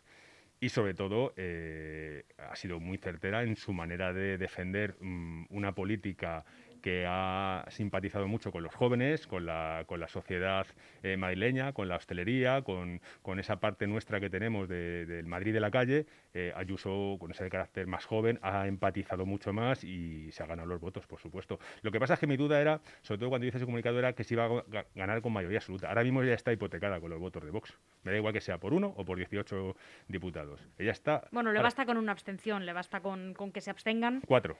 y 0.61 0.69
sobre 0.69 0.93
todo 0.93 1.33
eh, 1.35 2.23
ha 2.37 2.55
sido 2.55 2.79
muy 2.79 2.97
certera 2.97 3.43
en 3.43 3.55
su 3.55 3.73
manera 3.73 4.13
de 4.13 4.37
defender 4.37 4.95
mm, 5.01 5.45
una 5.49 5.73
política 5.73 6.45
que 6.81 7.05
ha 7.07 7.65
simpatizado 7.69 8.27
mucho 8.27 8.51
con 8.51 8.63
los 8.63 8.73
jóvenes, 8.73 9.27
con 9.27 9.45
la, 9.45 9.83
con 9.87 9.99
la 9.99 10.07
sociedad 10.07 10.65
eh, 11.03 11.17
madrileña, 11.17 11.73
con 11.73 11.87
la 11.87 11.95
hostelería, 11.95 12.61
con, 12.63 13.01
con, 13.21 13.39
esa 13.39 13.59
parte 13.59 13.87
nuestra 13.87 14.19
que 14.19 14.29
tenemos 14.29 14.67
del 14.67 15.25
Madrid 15.25 15.53
de 15.53 15.59
la 15.59 15.71
calle. 15.71 16.05
Eh, 16.33 16.53
Ayuso, 16.55 17.17
con 17.19 17.31
ese 17.31 17.49
carácter 17.49 17.87
más 17.87 18.05
joven, 18.05 18.39
ha 18.41 18.67
empatizado 18.67 19.25
mucho 19.25 19.53
más 19.53 19.83
y 19.83 20.31
se 20.31 20.43
ha 20.43 20.45
ganado 20.45 20.67
los 20.67 20.79
votos, 20.79 21.05
por 21.07 21.19
supuesto. 21.19 21.59
Lo 21.81 21.91
que 21.91 21.99
pasa 21.99 22.15
es 22.15 22.19
que 22.19 22.27
mi 22.27 22.37
duda 22.37 22.59
era, 22.59 22.81
sobre 23.01 23.19
todo 23.19 23.29
cuando 23.29 23.47
hice 23.47 23.57
ese 23.57 23.65
comunicado, 23.65 23.99
era 23.99 24.13
que 24.13 24.23
se 24.23 24.33
iba 24.33 24.45
a 24.45 24.85
ganar 24.95 25.21
con 25.21 25.33
mayoría 25.33 25.59
absoluta. 25.59 25.87
Ahora 25.87 26.03
mismo 26.03 26.23
ya 26.23 26.33
está 26.33 26.51
hipotecada 26.51 26.99
con 26.99 27.09
los 27.09 27.19
votos 27.19 27.43
de 27.43 27.51
Vox. 27.51 27.77
Me 28.03 28.11
da 28.11 28.17
igual 28.17 28.33
que 28.33 28.41
sea 28.41 28.57
por 28.57 28.73
uno 28.73 28.93
o 28.97 29.05
por 29.05 29.17
18 29.17 29.75
diputados. 30.07 30.61
Ella 30.77 30.91
está... 30.91 31.27
Bueno, 31.31 31.51
le 31.51 31.61
basta 31.61 31.85
con 31.85 31.97
una 31.97 32.11
abstención, 32.11 32.65
le 32.65 32.73
basta 32.73 33.01
con, 33.01 33.33
con 33.33 33.51
que 33.51 33.61
se 33.61 33.69
abstengan. 33.69 34.21
Cuatro. 34.25 34.57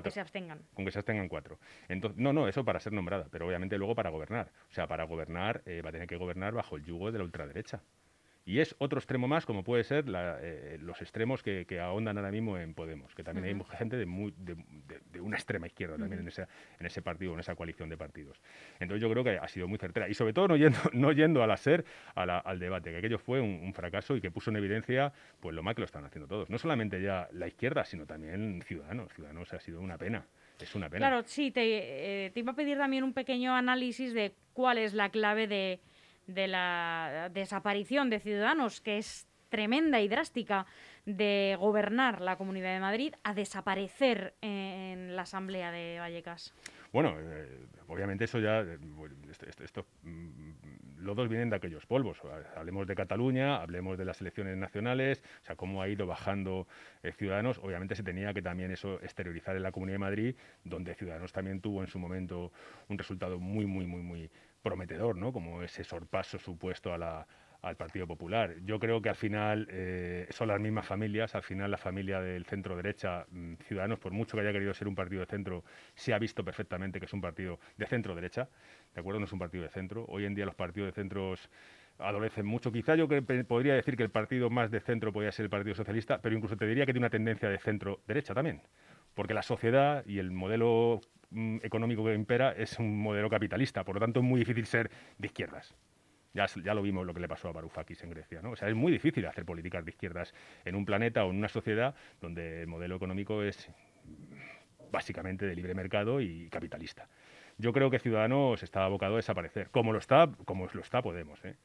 Con 0.00 0.02
que 0.02 0.10
se 0.10 0.20
abstengan. 0.20 0.62
Con 0.74 0.84
que 0.84 0.90
se 0.90 0.98
abstengan 0.98 1.28
cuatro. 1.28 1.58
Entonces, 1.88 2.18
no, 2.20 2.32
no, 2.32 2.48
eso 2.48 2.64
para 2.64 2.80
ser 2.80 2.92
nombrada, 2.92 3.26
pero 3.30 3.46
obviamente 3.46 3.76
luego 3.78 3.94
para 3.94 4.10
gobernar. 4.10 4.50
O 4.70 4.74
sea, 4.74 4.86
para 4.86 5.04
gobernar 5.04 5.62
eh, 5.66 5.82
va 5.82 5.90
a 5.90 5.92
tener 5.92 6.08
que 6.08 6.16
gobernar 6.16 6.54
bajo 6.54 6.76
el 6.76 6.84
yugo 6.84 7.12
de 7.12 7.18
la 7.18 7.24
ultraderecha. 7.24 7.82
Y 8.44 8.58
es 8.58 8.74
otro 8.78 8.98
extremo 8.98 9.28
más, 9.28 9.46
como 9.46 9.62
puede 9.62 9.84
ser 9.84 10.04
eh, 10.08 10.76
los 10.80 11.00
extremos 11.00 11.42
que, 11.42 11.64
ahondan 11.80 12.18
ahora 12.18 12.32
mismo 12.32 12.58
en 12.58 12.74
Podemos, 12.74 13.14
que 13.14 13.22
también 13.22 13.46
hay 13.46 13.76
gente 13.78 13.96
de, 13.96 14.06
muy, 14.06 14.34
de, 14.36 15.20
una 15.20 15.36
extrema 15.36 15.66
izquierda 15.66 15.96
también 15.96 16.22
en, 16.22 16.28
ese, 16.28 16.46
en 16.80 16.86
ese 16.86 17.02
partido, 17.02 17.34
en 17.34 17.40
esa 17.40 17.54
coalición 17.54 17.88
de 17.88 17.96
partidos. 17.96 18.40
Entonces 18.80 19.00
yo 19.00 19.08
creo 19.10 19.22
que 19.22 19.38
ha 19.38 19.46
sido 19.46 19.68
muy 19.68 19.78
certera. 19.78 20.08
Y 20.08 20.14
sobre 20.14 20.32
todo 20.32 20.48
no 20.48 20.56
yendo, 20.56 20.78
no 20.92 21.12
yendo 21.12 21.42
a 21.42 21.46
la 21.46 21.56
SER 21.56 21.84
al 22.14 22.58
debate, 22.58 22.90
que 22.90 22.96
aquello 22.96 23.18
fue 23.18 23.40
un, 23.40 23.72
fracaso 23.72 24.16
y 24.16 24.20
que 24.20 24.30
puso 24.30 24.50
en 24.50 24.56
evidencia 24.56 25.12
pues 25.40 25.54
lo 25.54 25.62
mal 25.62 25.74
que 25.74 25.80
lo 25.80 25.86
están 25.86 26.04
haciendo 26.04 26.26
todos. 26.26 26.50
No 26.50 26.58
solamente 26.58 27.00
ya 27.00 27.28
la 27.32 27.46
izquierda, 27.46 27.84
sino 27.84 28.06
también 28.06 28.60
Ciudadanos. 28.66 29.12
Ciudadanos 29.14 29.52
ha 29.52 29.60
sido 29.60 29.80
una 29.80 29.96
pena. 29.96 30.26
Es 30.60 30.74
una 30.74 30.90
pena. 30.90 31.08
Claro, 31.08 31.22
sí, 31.26 31.50
te, 31.50 32.26
eh, 32.26 32.30
te 32.30 32.40
iba 32.40 32.52
a 32.52 32.56
pedir 32.56 32.76
también 32.76 33.04
un 33.04 33.12
pequeño 33.12 33.54
análisis 33.54 34.12
de 34.12 34.34
cuál 34.52 34.78
es 34.78 34.94
la 34.94 35.10
clave 35.10 35.46
de 35.46 35.80
de 36.34 36.48
la 36.48 37.30
desaparición 37.32 38.10
de 38.10 38.20
ciudadanos, 38.20 38.80
que 38.80 38.98
es 38.98 39.26
tremenda 39.48 40.00
y 40.00 40.08
drástica, 40.08 40.66
de 41.04 41.56
gobernar 41.58 42.20
la 42.20 42.36
Comunidad 42.36 42.72
de 42.72 42.80
Madrid 42.80 43.14
a 43.22 43.34
desaparecer 43.34 44.34
en 44.40 45.14
la 45.14 45.22
Asamblea 45.22 45.70
de 45.70 45.98
Vallecas? 45.98 46.54
Bueno, 46.92 47.14
eh, 47.18 47.66
obviamente 47.88 48.24
eso 48.24 48.38
ya, 48.38 48.64
esto, 49.60 49.86
los 50.98 51.16
dos 51.16 51.28
vienen 51.28 51.50
de 51.50 51.56
aquellos 51.56 51.86
polvos. 51.86 52.18
Hablemos 52.56 52.86
de 52.86 52.94
Cataluña, 52.94 53.60
hablemos 53.60 53.98
de 53.98 54.04
las 54.04 54.20
elecciones 54.20 54.56
nacionales, 54.56 55.22
o 55.42 55.44
sea, 55.44 55.56
cómo 55.56 55.82
ha 55.82 55.88
ido 55.88 56.06
bajando 56.06 56.66
eh, 57.02 57.12
Ciudadanos. 57.12 57.58
Obviamente 57.58 57.94
se 57.94 58.02
tenía 58.02 58.32
que 58.32 58.42
también 58.42 58.70
eso 58.70 59.00
exteriorizar 59.02 59.56
en 59.56 59.62
la 59.64 59.72
Comunidad 59.72 59.96
de 59.96 59.98
Madrid, 59.98 60.36
donde 60.64 60.94
Ciudadanos 60.94 61.32
también 61.32 61.60
tuvo 61.60 61.82
en 61.82 61.88
su 61.88 61.98
momento 61.98 62.52
un 62.88 62.98
resultado 62.98 63.38
muy, 63.38 63.66
muy, 63.66 63.86
muy, 63.86 64.02
muy 64.02 64.30
prometedor, 64.62 65.16
¿no? 65.16 65.32
Como 65.32 65.62
ese 65.62 65.84
sorpaso 65.84 66.38
supuesto 66.38 66.92
a 66.92 66.98
la, 66.98 67.26
al 67.62 67.76
Partido 67.76 68.06
Popular. 68.06 68.56
Yo 68.64 68.78
creo 68.80 69.00
que 69.00 69.08
al 69.08 69.14
final 69.14 69.68
eh, 69.70 70.26
son 70.30 70.48
las 70.48 70.60
mismas 70.60 70.84
familias, 70.84 71.34
al 71.34 71.44
final 71.44 71.70
la 71.70 71.78
familia 71.78 72.20
del 72.20 72.44
centro 72.44 72.76
derecha, 72.76 73.24
mm, 73.30 73.54
Ciudadanos, 73.66 74.00
por 74.00 74.12
mucho 74.12 74.36
que 74.36 74.42
haya 74.42 74.52
querido 74.52 74.74
ser 74.74 74.88
un 74.88 74.96
partido 74.96 75.20
de 75.20 75.26
centro, 75.26 75.64
se 75.94 76.12
ha 76.12 76.18
visto 76.18 76.44
perfectamente 76.44 76.98
que 76.98 77.06
es 77.06 77.12
un 77.12 77.20
partido 77.20 77.60
de 77.76 77.86
centro 77.86 78.14
derecha, 78.14 78.48
¿de 78.94 79.00
acuerdo? 79.00 79.20
No 79.20 79.26
es 79.26 79.32
un 79.32 79.38
partido 79.38 79.62
de 79.62 79.70
centro. 79.70 80.04
Hoy 80.08 80.24
en 80.24 80.34
día 80.34 80.44
los 80.44 80.56
partidos 80.56 80.88
de 80.88 80.92
centros 80.92 81.48
adolecen 81.98 82.46
mucho. 82.46 82.72
Quizá 82.72 82.96
yo 82.96 83.06
podría 83.46 83.74
decir 83.74 83.96
que 83.96 84.02
el 84.02 84.10
partido 84.10 84.50
más 84.50 84.70
de 84.72 84.80
centro 84.80 85.12
podría 85.12 85.30
ser 85.30 85.44
el 85.44 85.50
Partido 85.50 85.76
Socialista, 85.76 86.20
pero 86.20 86.34
incluso 86.34 86.56
te 86.56 86.66
diría 86.66 86.84
que 86.84 86.92
tiene 86.92 87.04
una 87.04 87.10
tendencia 87.10 87.48
de 87.48 87.58
centro 87.58 88.00
derecha 88.08 88.34
también, 88.34 88.60
porque 89.14 89.34
la 89.34 89.42
sociedad 89.42 90.04
y 90.04 90.18
el 90.18 90.32
modelo 90.32 91.00
económico 91.62 92.04
que 92.04 92.14
impera 92.14 92.52
es 92.52 92.78
un 92.78 92.98
modelo 93.00 93.28
capitalista, 93.30 93.84
por 93.84 93.96
lo 93.96 94.00
tanto 94.00 94.20
es 94.20 94.26
muy 94.26 94.40
difícil 94.40 94.66
ser 94.66 94.90
de 95.18 95.26
izquierdas. 95.26 95.74
Ya, 96.34 96.46
ya, 96.64 96.72
lo 96.72 96.80
vimos 96.80 97.06
lo 97.06 97.12
que 97.12 97.20
le 97.20 97.28
pasó 97.28 97.48
a 97.48 97.52
Varoufakis 97.52 98.02
en 98.04 98.10
Grecia. 98.10 98.40
¿no? 98.40 98.52
O 98.52 98.56
sea, 98.56 98.68
es 98.68 98.74
muy 98.74 98.90
difícil 98.90 99.26
hacer 99.26 99.44
políticas 99.44 99.84
de 99.84 99.90
izquierdas 99.90 100.32
en 100.64 100.74
un 100.74 100.86
planeta 100.86 101.24
o 101.24 101.30
en 101.30 101.36
una 101.36 101.48
sociedad 101.48 101.94
donde 102.22 102.62
el 102.62 102.68
modelo 102.68 102.96
económico 102.96 103.42
es 103.42 103.70
básicamente 104.90 105.46
de 105.46 105.54
libre 105.54 105.74
mercado 105.74 106.20
y 106.20 106.48
capitalista. 106.48 107.08
Yo 107.58 107.72
creo 107.72 107.90
que 107.90 107.98
Ciudadanos 107.98 108.62
está 108.62 108.84
abocado 108.84 109.14
a 109.14 109.16
desaparecer, 109.16 109.68
como 109.70 109.92
lo 109.92 109.98
está, 109.98 110.30
como 110.44 110.68
lo 110.72 110.80
está 110.80 111.02
Podemos. 111.02 111.44
¿eh? 111.44 111.56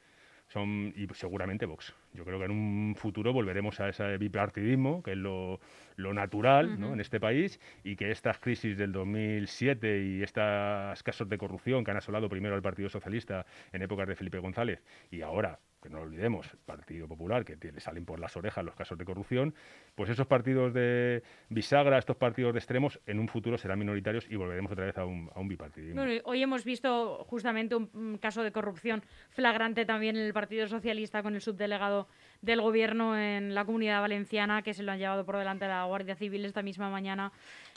Son 0.48 0.94
y 0.96 1.08
seguramente 1.14 1.66
Vox. 1.66 1.94
Yo 2.14 2.24
creo 2.24 2.40
que 2.40 2.46
en 2.46 2.52
un 2.52 2.96
futuro 2.96 3.34
volveremos 3.34 3.80
a 3.80 3.90
ese 3.90 4.18
bipartidismo, 4.18 5.04
que 5.04 5.12
es 5.12 5.18
lo, 5.18 5.60
natural 5.98 6.78
en 6.82 7.00
este 7.00 7.20
país, 7.20 7.60
y 7.84 7.96
que 7.96 8.12
estas 8.12 8.40
crisis 8.40 8.78
del 8.78 8.92
2007 8.92 10.04
y 10.04 10.24
estos 10.24 11.04
casos 11.04 11.28
de 11.30 11.38
corrupción 11.38 11.84
que 11.84 11.92
han 11.92 11.98
asolado 11.98 12.30
primero 12.30 12.56
al 12.56 12.62
Partido 12.62 12.90
Socialista 12.90 13.46
en 13.72 13.82
épocas 13.82 14.08
de 14.08 14.16
Felipe 14.16 14.40
González 14.40 14.82
y 15.12 15.22
ahora 15.22 15.60
que 15.88 15.94
no 15.96 16.02
olvidemos, 16.02 16.48
Partido 16.66 17.08
Popular, 17.08 17.46
que 17.46 17.58
le 17.72 17.80
salen 17.80 18.06
por 18.06 18.20
las 18.20 18.36
orejas 18.36 18.64
los 18.66 18.76
casos 18.76 18.98
de 18.98 19.06
corrupción, 19.06 19.54
pues 19.96 20.10
esos 20.10 20.28
partidos 20.28 20.74
de 20.74 21.24
bisagra, 21.50 21.98
estos 21.98 22.18
partidos 22.18 22.54
de 22.54 22.60
extremos, 22.60 23.00
en 23.06 23.20
un 23.20 23.28
futuro 23.28 23.58
serán 23.58 23.80
minoritarios 23.80 24.26
y 24.30 24.36
volveremos 24.36 24.72
otra 24.72 24.86
vez 24.86 24.98
a 24.98 25.06
un, 25.06 25.30
a 25.34 25.40
un 25.40 25.48
bipartidismo. 25.48 26.04
hoy 26.26 26.44
hemos 26.44 26.64
visto 26.66 27.26
justamente 27.30 27.76
un, 27.76 28.18
caso 28.22 28.44
de 28.44 28.52
corrupción 28.52 29.04
flagrante 29.30 29.86
también 29.86 30.18
en 30.18 30.24
el 30.24 30.34
Partido 30.34 30.68
Socialista 30.68 31.24
con 31.24 31.36
el 31.36 31.42
subdelegado 31.42 32.08
del 32.42 32.62
gobierno 32.62 33.18
en 33.18 33.56
la 33.56 33.66
comunidad 33.66 34.02
valenciana, 34.02 34.62
que 34.62 34.74
se 34.74 34.84
lo 34.84 34.92
han 34.92 35.00
llevado 35.00 35.26
por 35.26 35.38
delante 35.38 35.66
a 35.66 35.70
la 35.70 35.86
Guardia 35.86 36.16
Civil 36.16 36.46
esta 36.46 36.62
misma 36.62 36.90
mañana, 36.90 37.32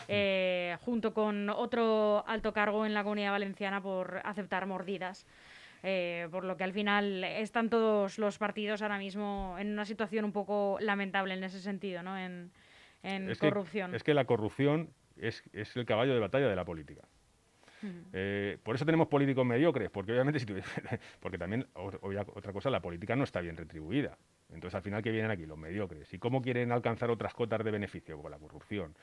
eh, 0.09 0.76
junto 0.81 1.14
con 1.14 1.49
otro 1.50 2.25
alto 2.26 2.52
cargo 2.52 2.85
en 2.87 2.95
la 2.95 3.02
comunidad 3.02 3.33
valenciana 3.33 3.81
por 3.81 4.21
aceptar 4.25 4.67
mordidas. 4.67 5.26
Eh, 5.82 6.28
por 6.30 6.44
lo 6.44 6.56
que 6.56 6.64
al 6.64 6.72
final 6.72 7.25
están 7.25 7.70
todos 7.70 8.18
los 8.18 8.38
partidos 8.38 8.82
ahora 8.82 8.99
mismo 8.99 9.56
en 9.58 9.72
una 9.72 9.84
situación 9.84 10.25
un 10.25 10.32
poco 10.32 10.76
lamentable 10.80 11.34
en 11.34 11.44
ese 11.44 11.60
sentido, 11.60 12.02
¿no? 12.02 12.18
En, 12.18 12.50
corrupción. 13.38 13.94
es 13.94 14.02
que 14.02 14.12
la 14.12 14.26
corrupción 14.26 14.90
es, 15.16 15.42
es 15.54 15.75
el 15.76 15.87
caballo 15.87 16.12
de 16.12 16.20
batalla 16.20 16.49
de 16.49 16.56
la 16.56 16.66
política. 16.66 17.02
Eh, 18.12 18.58
por 18.62 18.75
eso 18.75 18.84
tenemos 18.84 19.08
políticos 19.08 19.46
mediocres, 19.46 19.90
porque 19.90 20.12
obviamente 20.12 20.38
si 20.38 20.46
porque 21.20 21.38
también 21.38 21.66
otra 21.75 22.52
cosa, 22.52 22.70
la 22.70 22.80
política 22.80 23.16
no 23.16 23.25
está 23.25 23.40
bien 23.40 23.56
retribuida. 23.56 24.18
Entonces 24.50 24.75
al 24.75 24.82
final 24.82 25.02
que 25.02 25.10
vienen 25.10 25.30
aquí 25.30 25.46
los 25.46 25.56
mediocres 25.56 26.12
y 26.12 26.18
cómo 26.18 26.42
quieren 26.42 26.72
alcanzar 26.72 27.10
otras 27.10 27.34
cotas 27.34 27.64
de 27.64 27.70
beneficio 27.70 28.20
con 28.20 28.30
la 28.30 28.38
corrupción 28.38 28.94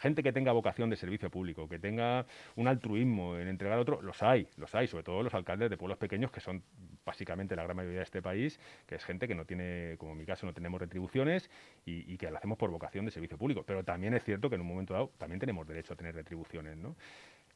gente 0.00 0.22
que 0.22 0.32
tenga 0.32 0.52
vocación 0.52 0.90
de 0.90 0.96
servicio 0.96 1.30
público, 1.30 1.68
que 1.68 1.78
tenga 1.78 2.26
un 2.56 2.68
altruismo 2.68 3.36
en 3.36 3.48
entregar 3.48 3.78
a 3.78 3.82
otro, 3.82 4.02
los 4.02 4.22
hay, 4.22 4.48
los 4.56 4.74
hay, 4.74 4.86
sobre 4.86 5.04
todo 5.04 5.22
los 5.22 5.34
alcaldes 5.34 5.70
de 5.70 5.76
pueblos 5.76 5.98
pequeños, 5.98 6.30
que 6.30 6.40
son 6.40 6.62
básicamente 7.04 7.54
la 7.54 7.64
gran 7.64 7.76
mayoría 7.76 7.98
de 7.98 8.04
este 8.04 8.22
país, 8.22 8.58
que 8.86 8.94
es 8.94 9.04
gente 9.04 9.28
que 9.28 9.34
no 9.34 9.44
tiene, 9.44 9.96
como 9.98 10.12
en 10.12 10.18
mi 10.18 10.24
caso, 10.24 10.46
no 10.46 10.54
tenemos 10.54 10.80
retribuciones 10.80 11.50
y, 11.84 12.12
y 12.12 12.16
que 12.16 12.30
lo 12.30 12.38
hacemos 12.38 12.56
por 12.56 12.70
vocación 12.70 13.04
de 13.04 13.10
servicio 13.10 13.36
público. 13.36 13.62
Pero 13.66 13.84
también 13.84 14.14
es 14.14 14.24
cierto 14.24 14.48
que 14.48 14.54
en 14.54 14.62
un 14.62 14.68
momento 14.68 14.94
dado 14.94 15.12
también 15.18 15.38
tenemos 15.38 15.66
derecho 15.66 15.92
a 15.92 15.96
tener 15.96 16.14
retribuciones, 16.14 16.76
¿no? 16.76 16.96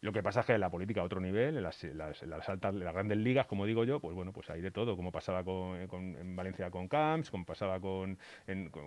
Lo 0.05 0.13
que 0.13 0.23
pasa 0.23 0.41
es 0.41 0.47
que 0.47 0.53
en 0.53 0.61
la 0.61 0.69
política 0.69 1.01
a 1.01 1.05
otro 1.05 1.19
nivel, 1.19 1.57
en 1.57 1.63
las, 1.63 1.83
las, 1.83 2.49
altas, 2.51 2.75
las 2.75 2.93
grandes 2.93 3.17
ligas, 3.17 3.47
como 3.47 3.65
digo 3.65 3.85
yo, 3.85 4.01
pues 4.01 4.15
bueno, 4.15 4.35
pues 4.35 4.51
hay 4.51 4.61
de 4.61 4.71
todo, 4.71 4.97
como 4.97 5.11
pasaba 5.11 5.43
con, 5.43 5.79
en 5.79 6.37
Valencia 6.37 6.71
con 6.71 6.89
Camps, 6.89 7.31
como 7.31 7.47
pasaba 7.47 7.81
con, 7.81 8.19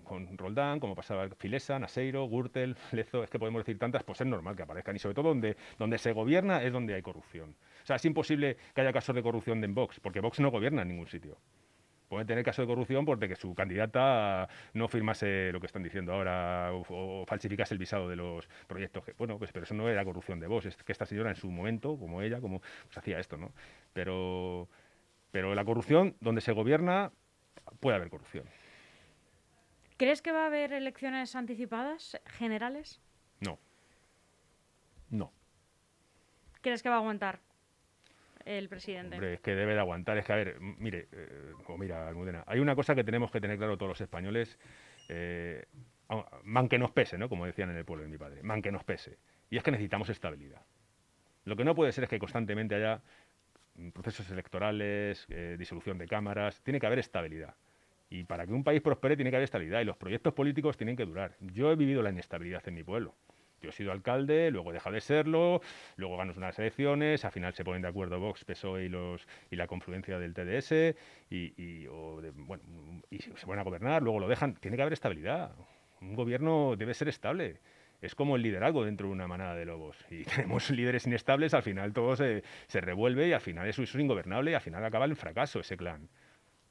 con, 0.03 0.37
Roldán, 0.37 0.79
como 0.79 0.93
pasaba 0.93 1.27
Filesa, 1.39 1.79
Naseiro, 1.79 2.29
Gürtel, 2.29 2.75
Lezo, 2.91 3.23
es 3.23 3.31
que 3.31 3.39
podemos 3.39 3.61
decir 3.61 3.79
tantas, 3.79 4.03
pues 4.03 4.21
es 4.21 4.27
normal 4.27 4.55
que 4.55 4.61
aparezcan. 4.61 4.95
Y 4.95 4.99
sobre 4.99 5.15
todo 5.15 5.29
donde, 5.29 5.57
donde 5.79 5.97
se 5.97 6.13
gobierna 6.13 6.61
es 6.61 6.71
donde 6.71 6.93
hay 6.93 7.01
corrupción. 7.01 7.55
O 7.81 7.85
sea, 7.87 7.95
es 7.95 8.05
imposible 8.05 8.55
que 8.75 8.81
haya 8.81 8.93
casos 8.93 9.15
de 9.15 9.23
corrupción 9.23 9.63
en 9.63 9.73
Vox, 9.73 9.99
porque 9.99 10.19
Vox 10.19 10.39
no 10.39 10.51
gobierna 10.51 10.83
en 10.83 10.89
ningún 10.89 11.07
sitio 11.07 11.39
puede 12.07 12.25
tener 12.25 12.43
caso 12.43 12.61
de 12.61 12.67
corrupción 12.67 13.05
porque 13.05 13.35
su 13.35 13.53
candidata 13.53 14.47
no 14.73 14.87
firmase 14.87 15.51
lo 15.51 15.59
que 15.59 15.65
están 15.65 15.83
diciendo 15.83 16.13
ahora 16.13 16.71
o, 16.73 17.25
falsificase 17.25 17.73
el 17.73 17.79
visado 17.79 18.07
de 18.07 18.15
los 18.15 18.47
proyectos. 18.67 19.03
Que, 19.03 19.13
bueno, 19.13 19.37
pues, 19.37 19.51
pero 19.51 19.65
eso 19.65 19.73
no 19.73 19.89
era 19.89 20.03
corrupción 20.05 20.39
de 20.39 20.47
vos, 20.47 20.65
es 20.65 20.75
que 20.77 20.91
esta 20.91 21.05
señora 21.05 21.29
en 21.29 21.35
su 21.35 21.49
momento, 21.49 21.97
como 21.97 22.21
ella, 22.21 22.39
como 22.41 22.59
pues, 22.59 22.97
hacía 22.97 23.19
esto, 23.19 23.37
¿no? 23.37 23.51
Pero, 23.93 24.67
pero 25.31 25.53
la 25.55 25.65
corrupción, 25.65 26.15
donde 26.19 26.41
se 26.41 26.51
gobierna, 26.51 27.11
puede 27.79 27.97
haber 27.97 28.09
corrupción. 28.09 28.45
¿Crees 29.97 30.21
que 30.21 30.31
va 30.31 30.43
a 30.43 30.47
haber 30.47 30.73
elecciones 30.73 31.35
anticipadas 31.35 32.19
generales? 32.25 33.01
No. 33.39 33.57
No. 35.09 35.31
¿Crees 36.61 36.83
que 36.83 36.89
va 36.89 36.95
a 36.95 36.99
aguantar? 36.99 37.39
El 38.47 38.69
presidente. 38.69 39.15
Hombre, 39.15 39.33
es 39.35 39.41
que 39.41 39.55
debe 39.55 39.73
de 39.73 39.79
aguantar. 39.79 40.17
Es 40.17 40.25
que, 40.25 40.33
a 40.33 40.37
ver, 40.37 40.59
mire, 40.59 41.07
eh, 41.11 41.53
o 41.67 41.77
mira, 41.77 42.07
Almudena, 42.07 42.43
hay 42.47 42.59
una 42.59 42.75
cosa 42.75 42.95
que 42.95 43.03
tenemos 43.03 43.31
que 43.31 43.41
tener 43.41 43.57
claro 43.57 43.77
todos 43.77 43.89
los 43.89 44.01
españoles, 44.01 44.57
eh, 45.09 45.65
man 46.43 46.69
que 46.69 46.77
nos 46.77 46.91
pese, 46.91 47.17
¿no? 47.17 47.29
Como 47.29 47.45
decían 47.45 47.69
en 47.69 47.77
el 47.77 47.85
pueblo 47.85 48.03
de 48.03 48.09
mi 48.09 48.17
padre, 48.17 48.41
man 48.43 48.61
que 48.61 48.71
nos 48.71 48.83
pese. 48.83 49.17
Y 49.49 49.57
es 49.57 49.63
que 49.63 49.71
necesitamos 49.71 50.09
estabilidad. 50.09 50.61
Lo 51.43 51.55
que 51.55 51.63
no 51.63 51.75
puede 51.75 51.91
ser 51.91 52.05
es 52.05 52.09
que 52.09 52.19
constantemente 52.19 52.75
haya 52.75 53.01
procesos 53.93 54.29
electorales, 54.31 55.25
eh, 55.29 55.55
disolución 55.57 55.97
de 55.97 56.07
cámaras, 56.07 56.61
tiene 56.61 56.79
que 56.79 56.87
haber 56.87 56.99
estabilidad. 56.99 57.55
Y 58.09 58.23
para 58.23 58.45
que 58.45 58.53
un 58.53 58.63
país 58.63 58.81
prospere 58.81 59.15
tiene 59.15 59.29
que 59.29 59.37
haber 59.37 59.45
estabilidad 59.45 59.81
y 59.81 59.85
los 59.85 59.97
proyectos 59.97 60.33
políticos 60.33 60.77
tienen 60.77 60.95
que 60.95 61.05
durar. 61.05 61.35
Yo 61.41 61.71
he 61.71 61.75
vivido 61.75 62.01
la 62.01 62.09
inestabilidad 62.09 62.67
en 62.67 62.73
mi 62.73 62.83
pueblo. 62.83 63.15
Yo 63.61 63.69
he 63.69 63.71
sido 63.73 63.91
alcalde, 63.91 64.51
luego 64.51 64.71
deja 64.71 64.91
de 64.91 65.01
serlo, 65.01 65.61
luego 65.95 66.17
ganas 66.17 66.37
unas 66.37 66.57
elecciones, 66.59 67.25
al 67.25 67.31
final 67.31 67.53
se 67.53 67.63
ponen 67.63 67.81
de 67.81 67.87
acuerdo 67.87 68.19
Vox, 68.19 68.43
PSOE 68.43 68.85
y, 68.85 68.89
los, 68.89 69.27
y 69.49 69.55
la 69.55 69.67
confluencia 69.67 70.19
del 70.19 70.33
TDS 70.33 70.95
y, 71.29 71.87
bueno, 71.87 72.63
y 73.09 73.19
se 73.19 73.45
van 73.45 73.59
a 73.59 73.63
gobernar, 73.63 74.03
luego 74.03 74.19
lo 74.19 74.27
dejan. 74.27 74.55
Tiene 74.55 74.77
que 74.77 74.83
haber 74.83 74.93
estabilidad. 74.93 75.55
Un 76.01 76.15
gobierno 76.15 76.75
debe 76.77 76.93
ser 76.93 77.07
estable. 77.07 77.59
Es 77.99 78.13
como 78.13 78.35
el 78.35 78.43
liderazgo 78.43 78.85
dentro 78.85 79.07
de 79.07 79.13
una 79.13 79.27
manada 79.27 79.55
de 79.55 79.65
lobos. 79.65 79.97
Y 80.11 80.23
tenemos 80.35 80.69
líderes 80.69 81.07
inestables, 81.07 81.53
al 81.53 81.63
final 81.63 81.93
todo 81.93 82.15
se, 82.15 82.43
se 82.67 82.81
revuelve 82.81 83.27
y 83.27 83.33
al 83.33 83.41
final 83.41 83.67
eso 83.67 83.81
es 83.81 83.95
ingobernable 83.95 84.51
y 84.51 84.53
al 84.53 84.61
final 84.61 84.85
acaba 84.85 85.05
en 85.05 85.15
fracaso 85.15 85.59
ese 85.59 85.77
clan. 85.77 86.09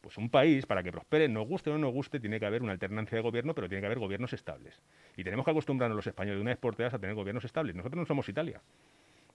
Pues 0.06 0.18
un 0.18 0.30
país, 0.30 0.66
para 0.66 0.84
que 0.84 0.92
prospere, 0.92 1.26
nos 1.28 1.48
guste 1.48 1.68
o 1.68 1.72
no 1.72 1.80
nos 1.80 1.92
guste, 1.92 2.20
tiene 2.20 2.38
que 2.38 2.46
haber 2.46 2.62
una 2.62 2.70
alternancia 2.70 3.16
de 3.16 3.22
gobierno, 3.22 3.56
pero 3.56 3.68
tiene 3.68 3.80
que 3.80 3.86
haber 3.86 3.98
gobiernos 3.98 4.32
estables. 4.32 4.80
Y 5.16 5.24
tenemos 5.24 5.44
que 5.44 5.50
acostumbrarnos 5.50 5.96
los 5.96 6.06
españoles 6.06 6.38
de 6.38 6.42
una 6.42 6.52
vez 6.52 6.58
por 6.58 6.76
todas 6.76 6.94
a 6.94 6.98
tener 7.00 7.16
gobiernos 7.16 7.44
estables. 7.44 7.74
Nosotros 7.74 7.98
no 7.98 8.06
somos 8.06 8.28
Italia. 8.28 8.62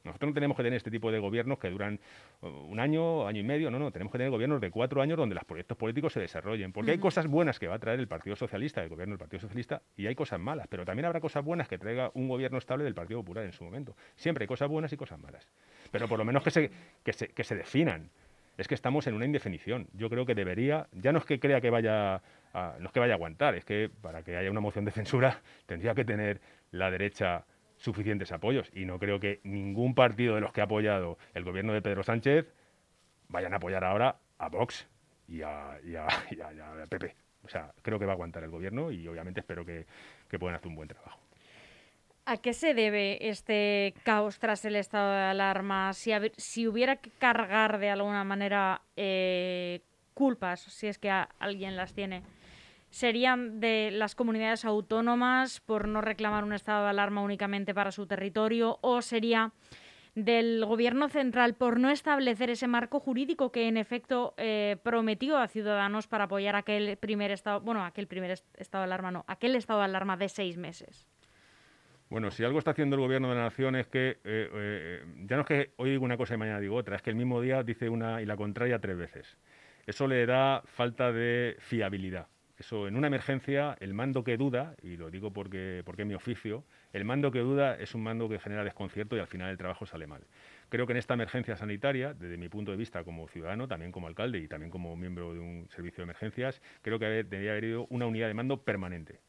Nosotros 0.05 0.29
no 0.29 0.33
tenemos 0.33 0.55
que 0.55 0.63
tener 0.63 0.77
este 0.77 0.89
tipo 0.89 1.11
de 1.11 1.19
gobiernos 1.19 1.59
que 1.59 1.69
duran 1.69 1.99
uh, 2.39 2.47
un 2.47 2.79
año, 2.79 3.27
año 3.27 3.41
y 3.41 3.43
medio, 3.43 3.69
no, 3.69 3.79
no, 3.79 3.91
tenemos 3.91 4.13
que 4.13 4.19
tener 4.19 4.31
gobiernos 4.31 4.61
de 4.61 4.71
cuatro 4.71 5.01
años 5.01 5.17
donde 5.17 5.35
los 5.35 5.43
proyectos 5.43 5.77
políticos 5.77 6.13
se 6.13 6.21
desarrollen, 6.21 6.71
porque 6.71 6.91
hay 6.91 6.99
cosas 6.99 7.27
buenas 7.27 7.59
que 7.59 7.67
va 7.67 7.75
a 7.75 7.79
traer 7.79 7.99
el 7.99 8.07
Partido 8.07 8.37
Socialista, 8.37 8.81
el 8.81 8.87
gobierno 8.87 9.15
del 9.15 9.19
Partido 9.19 9.41
Socialista, 9.41 9.81
y 9.97 10.07
hay 10.07 10.15
cosas 10.15 10.39
malas, 10.39 10.67
pero 10.69 10.85
también 10.85 11.05
habrá 11.05 11.19
cosas 11.19 11.43
buenas 11.43 11.67
que 11.67 11.77
traiga 11.77 12.11
un 12.13 12.29
gobierno 12.29 12.57
estable 12.57 12.85
del 12.85 12.95
Partido 12.95 13.19
Popular 13.19 13.43
en 13.43 13.51
su 13.51 13.65
momento. 13.65 13.97
Siempre 14.15 14.43
hay 14.43 14.47
cosas 14.47 14.69
buenas 14.69 14.93
y 14.93 14.95
cosas 14.95 15.19
malas, 15.19 15.49
pero 15.91 16.07
por 16.07 16.17
lo 16.17 16.23
menos 16.23 16.41
que 16.43 16.51
se, 16.51 16.71
que 17.03 17.11
se, 17.11 17.27
que 17.27 17.43
se 17.43 17.57
definan 17.57 18.09
es 18.58 18.67
que 18.67 18.75
estamos 18.75 19.08
en 19.08 19.15
una 19.15 19.25
indefinición. 19.25 19.88
Yo 19.93 20.10
creo 20.10 20.25
que 20.25 20.36
debería, 20.36 20.88
ya 20.91 21.12
no 21.12 21.20
es 21.20 21.25
que 21.25 21.39
crea 21.39 21.62
que 21.62 21.70
vaya 21.70 22.22
a, 22.53 22.75
no 22.79 22.88
es 22.88 22.91
que 22.91 23.00
vaya 23.00 23.13
a 23.13 23.15
aguantar, 23.15 23.55
es 23.55 23.65
que 23.65 23.89
para 24.01 24.24
que 24.24 24.38
haya 24.38 24.51
una 24.51 24.60
moción 24.60 24.86
de 24.86 24.91
censura 24.91 25.41
tendría 25.65 25.96
que 25.96 26.05
tener 26.05 26.41
la 26.72 26.91
derecha 26.91 27.46
suficientes 27.77 28.31
apoyos 28.31 28.70
y 28.74 28.86
no 28.86 29.00
creo 29.00 29.20
que 29.20 29.39
ningún 29.43 29.96
partido 29.96 30.36
de 30.36 30.41
los 30.41 30.53
que 30.53 30.62
ha 30.62 30.65
apoyado 30.65 31.17
el 31.34 31.43
gobierno 31.43 31.74
de 31.74 31.81
Pedro 31.81 32.03
Sánchez 32.03 32.53
vayan 33.27 33.53
a 33.53 33.58
apoyar 33.58 33.84
ahora 33.84 34.17
a 34.38 34.50
Vox 34.50 34.88
y 35.27 35.41
a, 35.41 35.79
y. 35.84 35.96
O 37.43 37.50
sea, 37.50 37.74
creo 37.81 37.98
que 37.98 38.05
va 38.05 38.12
a 38.12 38.13
aguantar 38.13 38.43
el 38.43 38.51
gobierno 38.51 38.91
y 38.91 39.08
obviamente 39.08 39.39
espero 39.39 39.65
que, 39.65 39.88
que 40.29 40.38
puedan 40.38 40.55
hacer 40.55 40.67
un 40.67 40.75
buen 40.75 40.88
trabajo. 40.88 41.20
¿A 42.25 42.37
qué 42.37 42.53
se 42.53 42.73
debe 42.73 43.29
este 43.29 43.95
caos 44.03 44.37
tras 44.37 44.63
el 44.65 44.75
estado 44.75 45.11
de 45.11 45.21
alarma? 45.21 45.91
Si, 45.93 46.11
si 46.37 46.67
hubiera 46.67 46.97
que 46.97 47.09
cargar 47.09 47.79
de 47.79 47.89
alguna 47.89 48.23
manera 48.23 48.83
eh, 48.95 49.81
culpas, 50.13 50.61
si 50.61 50.87
es 50.87 50.99
que 50.99 51.09
alguien 51.09 51.75
las 51.75 51.93
tiene, 51.93 52.23
¿serían 52.91 53.59
de 53.59 53.89
las 53.91 54.13
comunidades 54.13 54.65
autónomas 54.65 55.61
por 55.61 55.87
no 55.87 56.01
reclamar 56.01 56.43
un 56.43 56.53
estado 56.53 56.83
de 56.83 56.91
alarma 56.91 57.21
únicamente 57.21 57.73
para 57.73 57.91
su 57.91 58.05
territorio 58.05 58.77
o 58.81 59.01
sería 59.01 59.51
del 60.13 60.63
gobierno 60.65 61.09
central 61.09 61.55
por 61.55 61.79
no 61.79 61.89
establecer 61.89 62.49
ese 62.49 62.67
marco 62.67 62.99
jurídico 62.99 63.51
que 63.51 63.67
en 63.67 63.77
efecto 63.77 64.35
eh, 64.37 64.77
prometió 64.83 65.37
a 65.37 65.47
Ciudadanos 65.47 66.07
para 66.07 66.25
apoyar 66.25 66.55
aquel 66.55 66.97
primer 66.97 67.31
estado, 67.31 67.61
bueno, 67.61 67.83
aquel 67.83 68.07
primer 68.07 68.31
estado 68.31 68.83
de 68.83 68.85
alarma, 68.85 69.11
no, 69.11 69.25
aquel 69.27 69.55
estado 69.55 69.79
de 69.79 69.85
alarma 69.85 70.17
de 70.17 70.29
seis 70.29 70.57
meses? 70.57 71.07
Bueno, 72.12 72.30
si 72.30 72.44
algo 72.44 72.60
está 72.60 72.72
haciendo 72.72 72.98
el 72.98 73.01
gobierno 73.03 73.30
de 73.30 73.36
la 73.36 73.44
nación 73.44 73.74
es 73.77 73.88
que, 73.88 74.10
eh, 74.10 74.18
eh, 74.25 75.03
ya 75.27 75.38
no 75.38 75.44
es 75.44 75.48
que 75.48 75.72
hoy 75.77 75.91
digo 75.91 76.03
una 76.03 76.18
cosa 76.18 76.34
y 76.34 76.38
mañana 76.38 76.60
digo 76.60 76.75
otra, 76.75 76.98
es 76.98 77.01
que 77.01 77.10
el 77.10 77.15
mismo 77.15 77.39
día 77.39 77.63
dice 77.63 77.88
una 77.88 78.22
y 78.22 78.25
la 78.25 78.36
contraria 78.36 78.80
tres 78.80 78.98
veces. 78.98 79.38
Eso 79.86 80.08
le 80.08 80.25
da 80.25 80.62
falta 80.65 81.13
de 81.13 81.56
fiabilidad. 81.60 82.27
Eso, 82.58 82.89
en 82.89 82.98
una 82.98 83.08
emergencia, 83.08 83.77
el 83.80 83.94
mando 83.94 84.25
que 84.25 84.36
duda, 84.36 84.75
y 84.82 84.98
lo 84.98 85.10
digo 85.10 85.32
porque, 85.32 85.84
porque 85.86 86.01
es 86.01 86.08
mi 86.10 86.13
oficio, 86.13 86.65
el 86.91 87.06
mando 87.06 87.32
que 87.32 87.39
duda 87.39 87.75
es 87.75 87.96
un 87.96 88.03
mando 88.03 88.27
que 88.27 88.39
genera 88.39 88.65
desconcierto 88.65 89.15
y 89.15 89.20
al 89.20 89.27
final 89.27 89.50
el 89.50 89.58
trabajo 89.58 89.86
sale 89.86 90.06
mal. 90.06 90.27
Creo 90.68 90.86
que 90.86 90.91
en 90.91 90.98
esta 90.98 91.13
emergencia 91.13 91.56
sanitaria, 91.56 92.13
desde 92.13 92.36
mi 92.36 92.50
punto 92.50 92.72
de 92.72 92.77
vista 92.77 93.06
como 93.06 93.30
ciudadano, 93.30 93.70
también 93.70 93.94
como 93.94 94.08
alcalde 94.08 94.39
y 94.39 94.50
también 94.50 94.70
como 94.70 94.98
miembro 94.98 95.34
de 95.34 95.39
un 95.39 95.70
servicio 95.70 96.01
de 96.01 96.03
emergencias, 96.03 96.62
creo 96.82 97.00
que 97.00 97.06
debería 97.06 97.51
haber 97.51 97.63
ido 97.63 97.88
una 97.89 98.06
unidad 98.06 98.27
de 98.27 98.34
mando 98.34 98.63
permanente 98.63 99.22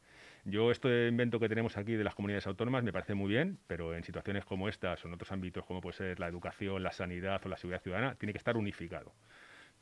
yo 0.45 0.71
este 0.71 1.07
invento 1.07 1.39
que 1.39 1.47
tenemos 1.47 1.77
aquí 1.77 1.93
de 1.93 2.03
las 2.03 2.15
comunidades 2.15 2.47
autónomas 2.47 2.83
me 2.83 2.91
parece 2.91 3.13
muy 3.13 3.29
bien, 3.29 3.59
pero 3.67 3.95
en 3.95 4.03
situaciones 4.03 4.45
como 4.45 4.67
estas 4.67 5.03
o 5.03 5.07
en 5.07 5.13
otros 5.13 5.31
ámbitos 5.31 5.65
como 5.65 5.81
puede 5.81 5.95
ser 5.95 6.19
la 6.19 6.27
educación, 6.27 6.83
la 6.83 6.91
sanidad 6.91 7.41
o 7.45 7.49
la 7.49 7.57
seguridad 7.57 7.81
ciudadana, 7.81 8.15
tiene 8.15 8.33
que 8.33 8.37
estar 8.37 8.57
unificado. 8.57 9.13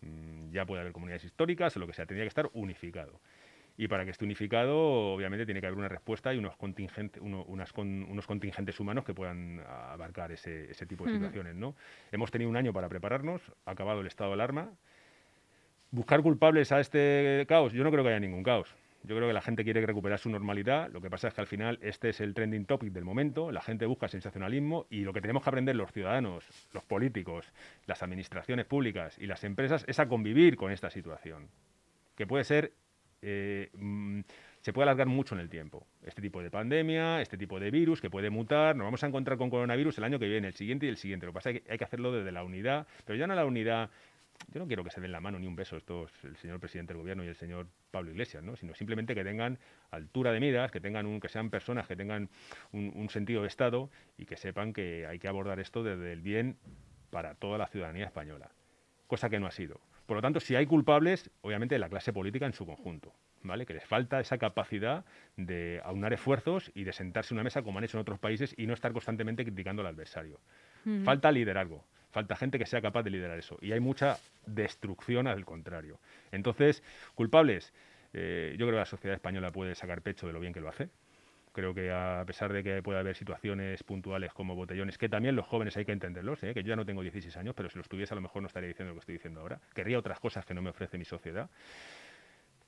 Mm, 0.02 0.52
ya 0.52 0.66
puede 0.66 0.82
haber 0.82 0.94
comunidades 0.94 1.24
históricas 1.24 1.76
o 1.76 1.80
lo 1.80 1.88
que 1.88 1.94
sea, 1.94 2.06
tendría 2.06 2.26
que 2.26 2.30
estar 2.30 2.50
unificado. 2.54 3.20
Y 3.78 3.88
para 3.88 4.04
que 4.06 4.12
esté 4.12 4.26
unificado, 4.26 4.78
obviamente 5.14 5.46
tiene 5.46 5.62
que 5.62 5.68
haber 5.68 5.80
una 5.80 5.88
respuesta 5.88 6.34
y 6.34 6.38
unos, 6.38 6.56
contingentes, 6.58 7.22
unos 7.24 8.28
contingentes 8.28 8.80
humanos 8.80 9.06
que 9.06 9.14
puedan 9.14 9.62
abarcar 9.62 10.32
ese, 10.32 10.68
tipo 10.88 11.06
de 11.06 11.14
situaciones. 11.14 11.56
¿no? 11.56 11.76
Hemos 12.12 12.30
tenido 12.30 12.50
un 12.50 12.58
año 12.58 12.74
para 12.74 12.90
prepararnos, 12.90 13.42
ha 13.66 13.72
acabado 13.72 14.02
el 14.02 14.08
estado 14.08 14.32
de 14.32 14.34
alarma, 14.36 14.72
Buscar 15.94 16.22
culpables 16.22 16.72
a 16.72 16.80
este 16.80 17.46
caos, 17.50 17.74
yo 17.74 17.84
no 17.84 17.92
creo 17.92 18.02
que 18.02 18.12
haya 18.12 18.20
ningún 18.22 18.44
caos. 18.44 18.74
Yo 19.04 19.16
creo 19.16 19.28
que 19.28 19.34
la 19.34 19.42
gente 19.42 19.64
quiere 19.64 19.86
recuperar 19.86 20.20
su 20.20 20.30
normalidad. 20.30 20.90
Lo 20.92 21.02
que 21.02 21.10
pasa 21.10 21.28
es 21.28 21.34
que 21.34 21.42
al 21.42 21.48
final 21.48 21.80
este 21.82 22.10
es 22.10 22.22
el 22.22 22.34
trending 22.34 22.66
topic 22.66 22.92
del 22.92 23.04
momento. 23.04 23.52
La 23.52 23.62
gente 23.62 23.86
busca 23.86 24.08
sensacionalismo 24.08 24.86
y 24.90 25.02
lo 25.02 25.14
que 25.14 25.22
tenemos 25.22 25.44
que 25.44 25.50
aprender 25.50 25.76
los 25.76 25.92
ciudadanos, 25.92 26.46
los 26.72 26.84
políticos, 26.84 27.52
las 27.88 28.04
administraciones 28.04 28.66
públicas 28.66 29.18
y 29.18 29.26
las 29.26 29.44
empresas 29.44 29.84
es 29.88 30.00
a 30.00 30.08
convivir 30.08 30.56
con 30.56 30.72
esta 30.72 30.90
situación, 30.90 31.50
que 32.16 32.28
puede 32.28 32.44
ser 32.44 32.74
eh, 33.22 33.70
mm, 33.74 34.22
se 34.62 34.74
puede 34.74 34.84
alargar 34.84 35.08
mucho 35.08 35.36
en 35.36 35.42
el 35.42 35.50
tiempo. 35.50 35.88
Este 36.04 36.22
tipo 36.22 36.42
de 36.42 36.52
pandemia, 36.52 37.22
este 37.22 37.38
tipo 37.38 37.60
de 37.60 37.72
virus 37.72 38.00
que 38.00 38.10
puede 38.10 38.30
mutar, 38.30 38.76
nos 38.76 38.86
vamos 38.86 39.04
a 39.04 39.08
encontrar 39.08 39.38
con 39.38 39.50
coronavirus 39.50 39.98
el 39.98 40.04
año 40.04 40.20
que 40.20 40.28
viene, 40.28 40.48
el 40.48 40.54
siguiente 40.54 40.86
y 40.86 40.90
el 40.90 40.98
siguiente. 40.98 41.26
Lo 41.26 41.32
que 41.32 41.36
pasa 41.36 41.50
es 41.50 41.62
que 41.62 41.72
hay 41.72 41.78
que 41.78 41.84
hacerlo 41.84 42.12
desde 42.12 42.32
la 42.32 42.44
unidad, 42.44 42.88
pero 43.06 43.18
ya 43.18 43.28
no 43.28 43.36
la 43.36 43.46
unidad 43.46 43.90
yo 44.48 44.60
no 44.60 44.68
quiero 44.68 44.84
que 44.84 44.90
se 44.90 45.02
den 45.02 45.12
la 45.12 45.22
mano 45.22 45.40
ni 45.40 45.48
un 45.48 45.56
beso 45.56 45.78
estos, 45.78 46.12
el 46.24 46.36
señor 46.38 46.60
presidente 46.60 46.94
del 46.94 47.02
gobierno 47.02 47.24
y 47.24 47.28
el 47.28 47.36
señor 47.36 47.68
Pablo 47.92 48.12
Iglesias, 48.12 48.44
¿no? 48.44 48.56
sino 48.56 48.74
simplemente 48.74 49.16
que 49.16 49.24
tengan 49.24 49.60
altura 49.92 50.32
de 50.32 50.40
miras, 50.40 50.72
que 50.72 50.82
tengan 50.82 51.06
un, 51.06 51.20
que 51.20 51.30
sean 51.30 51.50
personas 51.50 51.88
que 51.88 51.96
tengan 51.96 52.30
un, 52.72 53.10
sentido 53.10 53.42
de 53.42 53.48
Estado 53.48 53.90
y 54.18 54.26
que 54.26 54.38
sepan 54.38 54.74
que 54.74 55.06
hay 55.06 55.20
que 55.20 55.28
abordar 55.28 55.60
esto 55.60 55.84
desde 55.84 56.12
el 56.12 56.22
bien 56.22 56.58
para 57.10 57.36
toda 57.36 57.58
la 57.58 57.68
ciudadanía 57.68 58.06
española, 58.06 58.52
cosa 59.08 59.30
que 59.30 59.40
no 59.40 59.48
ha 59.48 59.52
sido. 59.52 59.80
Por 60.06 60.18
lo 60.18 60.22
tanto, 60.22 60.40
si 60.40 60.56
hay 60.56 60.66
culpables, 60.66 61.30
obviamente 61.42 61.78
la 61.78 61.90
clase 61.90 62.12
política 62.12 62.46
en 62.46 62.54
su 62.54 62.66
conjunto, 62.66 63.14
¿vale? 63.44 63.66
Que 63.66 63.74
les 63.74 63.86
falta 63.86 64.20
esa 64.20 64.38
capacidad 64.38 65.06
de 65.38 65.82
aunar 65.84 66.14
esfuerzos 66.14 66.72
y 66.74 66.84
de 66.84 66.94
sentarse 66.94 67.34
en 67.34 67.38
una 67.38 67.44
mesa 67.44 67.62
como 67.62 67.78
han 67.78 67.84
hecho 67.84 67.98
en 67.98 68.02
otros 68.02 68.20
países 68.20 68.54
y 68.58 68.68
no 68.68 68.74
estar 68.74 68.92
constantemente 68.94 69.44
criticando 69.44 69.82
al 69.82 69.88
adversario. 69.88 70.40
Falta 71.04 71.32
liderazgo. 71.32 71.86
Falta 72.12 72.36
gente 72.36 72.60
que 72.60 72.66
sea 72.66 72.82
capaz 72.82 73.04
de 73.04 73.10
liderar 73.10 73.40
eso. 73.40 73.58
Y 73.62 73.72
hay 73.72 73.80
mucha 73.80 74.18
destrucción 74.46 75.28
al 75.28 75.46
contrario. 75.46 76.00
Entonces, 76.32 76.84
culpables, 77.16 77.74
eh, 78.14 78.52
yo 78.58 78.66
creo 78.66 78.72
que 78.72 78.80
la 78.80 78.86
sociedad 78.86 79.16
española 79.16 79.52
puede 79.52 79.76
sacar 79.76 80.02
pecho 80.02 80.28
de 80.28 80.34
lo 80.34 80.40
bien 80.40 80.54
que 80.54 80.62
lo 80.62 80.70
hace. 80.70 80.90
Creo 81.54 81.74
que 81.74 81.92
a 81.92 82.24
pesar 82.26 82.54
de 82.54 82.64
que 82.64 82.82
pueda 82.82 83.02
haber 83.02 83.16
situaciones 83.16 83.84
puntuales 83.84 84.34
como 84.34 84.56
botellones, 84.56 84.98
que 84.98 85.10
también 85.10 85.36
los 85.36 85.46
jóvenes 85.46 85.76
hay 85.76 85.84
que 85.84 85.92
entenderlos, 85.92 86.42
¿eh? 86.44 86.54
que 86.54 86.64
yo 86.64 86.70
ya 86.70 86.76
no 86.78 86.86
tengo 86.86 87.02
16 87.02 87.36
años, 87.36 87.54
pero 87.56 87.70
si 87.70 87.78
los 87.78 87.90
tuviese 87.90 88.14
a 88.14 88.16
lo 88.16 88.22
mejor 88.22 88.42
no 88.42 88.48
estaría 88.48 88.70
diciendo 88.70 88.92
lo 88.92 88.96
que 88.96 89.00
estoy 89.02 89.16
diciendo 89.16 89.42
ahora. 89.42 89.60
Querría 89.74 90.00
otras 90.00 90.20
cosas 90.20 90.46
que 90.46 90.54
no 90.54 90.62
me 90.62 90.70
ofrece 90.70 90.98
mi 90.98 91.04
sociedad. 91.04 91.50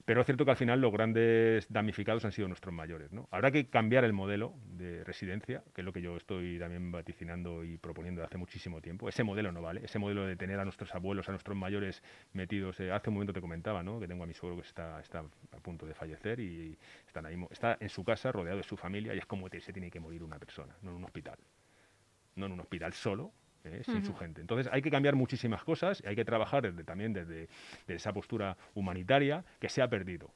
Pero 0.06 0.20
es 0.20 0.26
cierto 0.26 0.44
que 0.44 0.52
al 0.52 0.58
final 0.58 0.82
los 0.82 0.92
grandes 0.92 1.66
damnificados 1.70 2.26
han 2.26 2.34
sido 2.34 2.50
nuestros 2.50 2.74
mayores. 2.74 3.14
¿no? 3.14 3.30
Habrá 3.32 3.52
que 3.52 3.70
cambiar 3.70 4.04
el 4.04 4.12
modelo 4.12 4.54
de 4.66 5.04
residencia, 5.06 5.64
que 5.74 5.82
es 5.82 5.86
lo 5.86 5.94
que 5.94 6.02
yo 6.02 6.18
estoy 6.18 6.60
también 6.60 6.92
vaticinando 6.92 7.64
y 7.64 7.78
proponiendo 7.78 8.20
desde 8.20 8.32
hace 8.32 8.38
muchísimo 8.38 8.82
tiempo. 8.82 9.08
Ese 9.08 9.24
modelo 9.24 9.54
no 9.54 9.62
vale. 9.62 9.82
Ese 9.84 10.00
modelo 10.00 10.26
de 10.26 10.36
tener 10.36 10.60
a 10.60 10.66
nuestros 10.66 10.94
abuelos, 10.94 11.30
a 11.30 11.32
nuestros 11.32 11.56
mayores 11.56 12.04
metidos. 12.34 12.80
Eh, 12.82 12.92
hace 12.92 13.10
un 13.10 13.14
momento 13.16 13.32
te 13.32 13.40
comentaba 13.40 13.82
¿no? 13.82 14.00
que 14.00 14.08
tengo 14.08 14.26
a 14.26 14.28
mi 14.28 14.34
suegro 14.34 14.62
que 14.62 14.68
está, 14.68 14.98
a 14.98 15.60
punto 15.62 15.86
de 15.86 15.94
fallecer 15.94 16.40
y 16.42 16.78
están 17.08 17.26
ahí, 17.26 17.36
está 17.50 17.78
en 17.80 17.90
su 17.90 18.04
casa 18.04 18.32
rodeado 18.32 18.58
de 18.58 18.64
su 18.64 18.76
familia 18.76 19.16
y 19.16 19.20
es 19.20 19.26
como 19.26 19.50
que 19.50 19.62
se 19.62 19.72
tiene 19.72 19.90
que 19.90 20.02
morir 20.02 20.22
una 20.22 20.38
persona, 20.38 20.76
no 20.82 20.92
en 20.92 20.98
un 20.98 21.04
hospital. 21.06 21.38
No 22.36 22.48
en 22.48 22.52
un 22.54 22.60
hospital 22.60 22.92
solo, 22.94 23.32
¿eh? 23.66 23.82
sin 23.84 24.04
su 24.06 24.16
gente. 24.16 24.42
Entonces 24.42 24.72
hay 24.72 24.82
que 24.82 24.92
cambiar 24.92 25.16
muchísimas 25.16 25.64
cosas 25.64 26.02
y 26.04 26.08
hay 26.08 26.16
que 26.16 26.26
trabajar 26.26 26.64
desde, 26.64 26.84
también 26.84 27.14
desde, 27.14 27.48
esa 27.88 28.14
postura 28.14 28.58
humanitaria 28.74 29.44
que 29.60 29.70
se 29.70 29.82
ha 29.82 29.90
perdido 29.90 30.32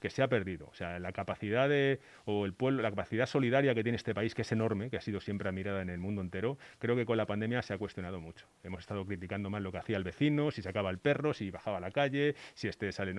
que 0.00 0.10
se 0.10 0.20
ha 0.20 0.26
perdido. 0.26 0.66
O 0.66 0.74
sea, 0.74 0.98
la 0.98 1.12
capacidad 1.12 1.68
de, 1.68 2.00
o 2.24 2.44
el 2.44 2.54
pueblo, 2.54 2.82
la 2.82 2.90
capacidad 2.90 3.24
solidaria 3.24 3.72
que 3.72 3.84
tiene 3.84 3.94
este 3.94 4.12
país, 4.12 4.34
que 4.34 4.42
es 4.42 4.50
enorme, 4.50 4.90
que 4.90 4.96
ha 4.96 5.00
sido 5.00 5.20
siempre 5.20 5.48
admirada 5.48 5.80
en 5.80 5.90
el 5.90 5.98
mundo 5.98 6.20
entero, 6.22 6.58
creo 6.80 6.96
que 6.96 7.06
con 7.06 7.16
la 7.16 7.24
pandemia 7.24 7.62
se 7.62 7.72
ha 7.72 7.78
cuestionado 7.78 8.20
mucho. 8.20 8.48
Hemos 8.64 8.80
estado 8.80 9.06
criticando 9.06 9.48
más 9.48 9.62
lo 9.62 9.70
que 9.70 9.78
hacía 9.78 9.96
el 9.96 10.02
vecino, 10.02 10.50
si 10.50 10.60
sacaba 10.60 10.90
el 10.90 10.98
perro, 10.98 11.32
si 11.32 11.52
bajaba 11.52 11.76
a 11.76 11.80
la 11.80 11.92
calle, 11.92 12.34
si 12.54 12.66
este 12.66 12.90
sale. 12.90 13.14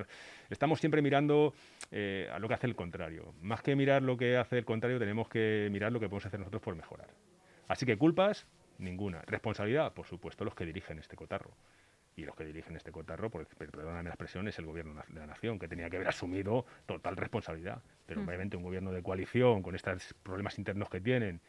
Estamos 0.50 0.82
siempre 0.82 1.02
mirando 1.02 1.54
eh, 1.90 2.28
a 2.34 2.38
lo 2.40 2.50
que 2.50 2.56
hace 2.56 2.68
el 2.68 2.76
contrario. 2.76 3.34
Más 3.42 3.62
que 3.62 3.78
mirar 3.78 4.02
lo 4.02 4.18
que 4.18 4.36
hace 4.36 4.58
el 4.58 4.66
contrario, 4.66 5.00
tenemos 5.00 5.30
que 5.30 5.70
mirar 5.72 5.94
lo 5.94 6.02
que 6.02 6.08
podemos 6.08 6.26
hacer 6.26 6.42
nosotros 6.42 6.62
por 6.62 6.76
mejorar. 6.76 7.08
Así 7.70 7.86
que 7.86 7.98
culpas, 7.98 8.46
Ninguna. 8.80 9.22
Responsabilidad, 9.22 9.94
por 9.94 10.06
supuesto, 10.06 10.44
los 10.46 10.56
que 10.56 10.66
dirigen 10.66 11.00
este 11.00 11.16
cotarro. 11.16 11.52
Y 12.16 12.26
los 12.26 12.36
que 12.36 12.46
dirigen 12.46 12.76
este 12.76 12.92
cotarro, 12.92 13.30
por, 13.32 13.46
perdóname 13.48 14.04
la 14.04 14.10
expresión, 14.10 14.48
es 14.48 14.60
el 14.60 14.66
gobierno 14.66 15.02
de 15.08 15.20
la 15.20 15.26
nación, 15.26 15.58
que 15.58 15.68
tenía 15.68 15.90
que 15.90 15.96
haber 15.96 16.08
asumido 16.08 16.66
total 16.86 17.16
responsabilidad. 17.18 17.82
Pero 18.06 18.22
mm. 18.22 18.28
obviamente 18.28 18.58
un 18.58 18.64
gobierno 18.64 18.92
de 18.92 19.02
coalición, 19.02 19.64
con 19.64 19.76
estos 19.76 20.14
problemas 20.22 20.58
internos 20.60 20.90
que 20.90 21.02
tienen, 21.02 21.42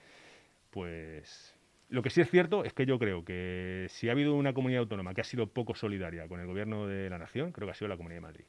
pues 0.70 1.54
lo 1.90 2.02
que 2.02 2.10
sí 2.10 2.22
es 2.22 2.30
cierto 2.30 2.64
es 2.64 2.72
que 2.72 2.86
yo 2.86 2.98
creo 2.98 3.24
que 3.24 3.86
si 3.90 4.08
ha 4.08 4.12
habido 4.12 4.34
una 4.34 4.54
comunidad 4.54 4.80
autónoma 4.80 5.12
que 5.12 5.20
ha 5.20 5.24
sido 5.24 5.46
poco 5.46 5.74
solidaria 5.74 6.26
con 6.28 6.40
el 6.40 6.46
gobierno 6.46 6.86
de 6.86 7.10
la 7.10 7.18
nación, 7.18 7.52
creo 7.52 7.66
que 7.66 7.72
ha 7.72 7.74
sido 7.74 7.88
la 7.88 7.96
Comunidad 7.96 8.16
de 8.16 8.26
Madrid 8.26 8.44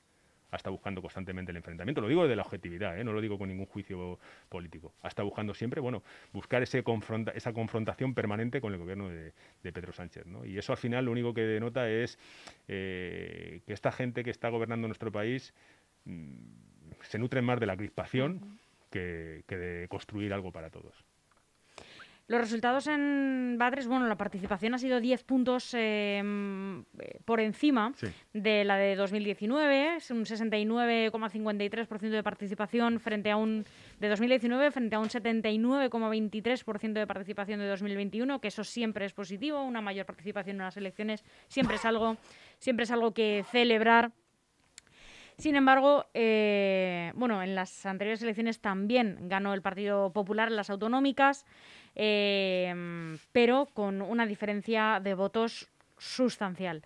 ha 0.55 0.57
estado 0.57 0.73
buscando 0.73 1.01
constantemente 1.01 1.51
el 1.51 1.57
enfrentamiento. 1.57 2.01
Lo 2.01 2.07
digo 2.07 2.23
desde 2.23 2.35
la 2.35 2.41
objetividad, 2.43 2.97
¿eh? 2.97 3.03
no 3.03 3.13
lo 3.13 3.21
digo 3.21 3.37
con 3.37 3.49
ningún 3.49 3.65
juicio 3.65 4.19
político. 4.49 4.93
Ha 5.01 5.09
estado 5.09 5.27
buscando 5.27 5.53
siempre, 5.53 5.81
bueno, 5.81 6.03
buscar 6.33 6.63
ese 6.63 6.83
esa 7.35 7.53
confrontación 7.53 8.13
permanente 8.13 8.61
con 8.61 8.73
el 8.73 8.79
gobierno 8.79 9.09
de, 9.09 9.33
Pedro 9.61 9.91
Sánchez. 9.91 10.25
Y 10.45 10.57
eso 10.57 10.71
al 10.71 10.77
final 10.77 11.05
lo 11.05 11.11
único 11.11 11.33
que 11.33 11.41
denota 11.41 11.89
es 11.89 12.17
eh, 12.67 13.61
que 13.65 13.73
esta 13.73 13.91
gente 13.91 14.23
que 14.23 14.29
está 14.29 14.49
gobernando 14.49 14.87
nuestro 14.87 15.11
país 15.11 15.53
mm, 16.05 16.33
se 17.01 17.19
nutre 17.19 17.41
más 17.41 17.59
de 17.59 17.65
la 17.65 17.75
crispación 17.75 18.59
que 18.89 19.43
de 19.49 19.87
construir 19.89 20.33
algo 20.33 20.53
para 20.53 20.69
todos. 20.69 21.04
Los 22.27 22.41
resultados 22.41 22.87
en 22.87 23.55
Badres, 23.59 23.87
bueno, 23.87 24.07
la 24.07 24.17
participación 24.17 24.73
ha 24.73 24.79
sido 24.79 24.99
10 24.99 25.23
puntos 25.25 25.75
em, 25.75 26.83
por 27.23 27.39
encima 27.39 27.93
de 28.33 28.63
la 28.63 28.77
de 28.77 28.95
2019, 28.95 29.97
es 29.97 30.09
un 30.09 30.25
69,53% 30.25 32.09
de 32.09 32.23
participación 32.23 32.99
frente 32.99 33.29
a 33.29 33.37
un 33.37 33.63
de 33.99 34.09
2019 34.09 34.71
frente 34.71 34.95
a 34.95 34.99
un 34.99 35.09
79,23% 35.09 36.93
de 36.93 37.05
participación 37.05 37.59
de 37.59 37.67
2021, 37.67 38.41
que 38.41 38.47
eso 38.47 38.63
siempre 38.63 39.05
es 39.05 39.13
positivo, 39.13 39.61
una 39.61 39.81
mayor 39.81 40.07
participación 40.07 40.55
en 40.55 40.63
las 40.63 40.77
elecciones 40.77 41.23
siempre 41.47 41.75
es 41.75 41.85
algo 41.85 42.17
siempre 42.57 42.85
es 42.85 42.91
algo 42.91 43.13
que 43.13 43.45
celebrar. 43.51 44.11
Sin 45.37 45.55
embargo, 45.55 46.05
eh, 46.13 47.11
bueno, 47.15 47.43
en 47.43 47.55
las 47.55 47.85
anteriores 47.85 48.21
elecciones 48.21 48.59
también 48.59 49.27
ganó 49.27 49.53
el 49.53 49.61
Partido 49.61 50.11
Popular 50.13 50.47
en 50.47 50.55
las 50.55 50.69
autonómicas. 50.69 51.45
Em, 51.95 53.17
pero 53.31 53.67
con 53.73 54.01
una 54.01 54.25
diferencia 54.25 54.99
de 55.01 55.13
votos 55.13 55.69
sustancial. 55.97 56.83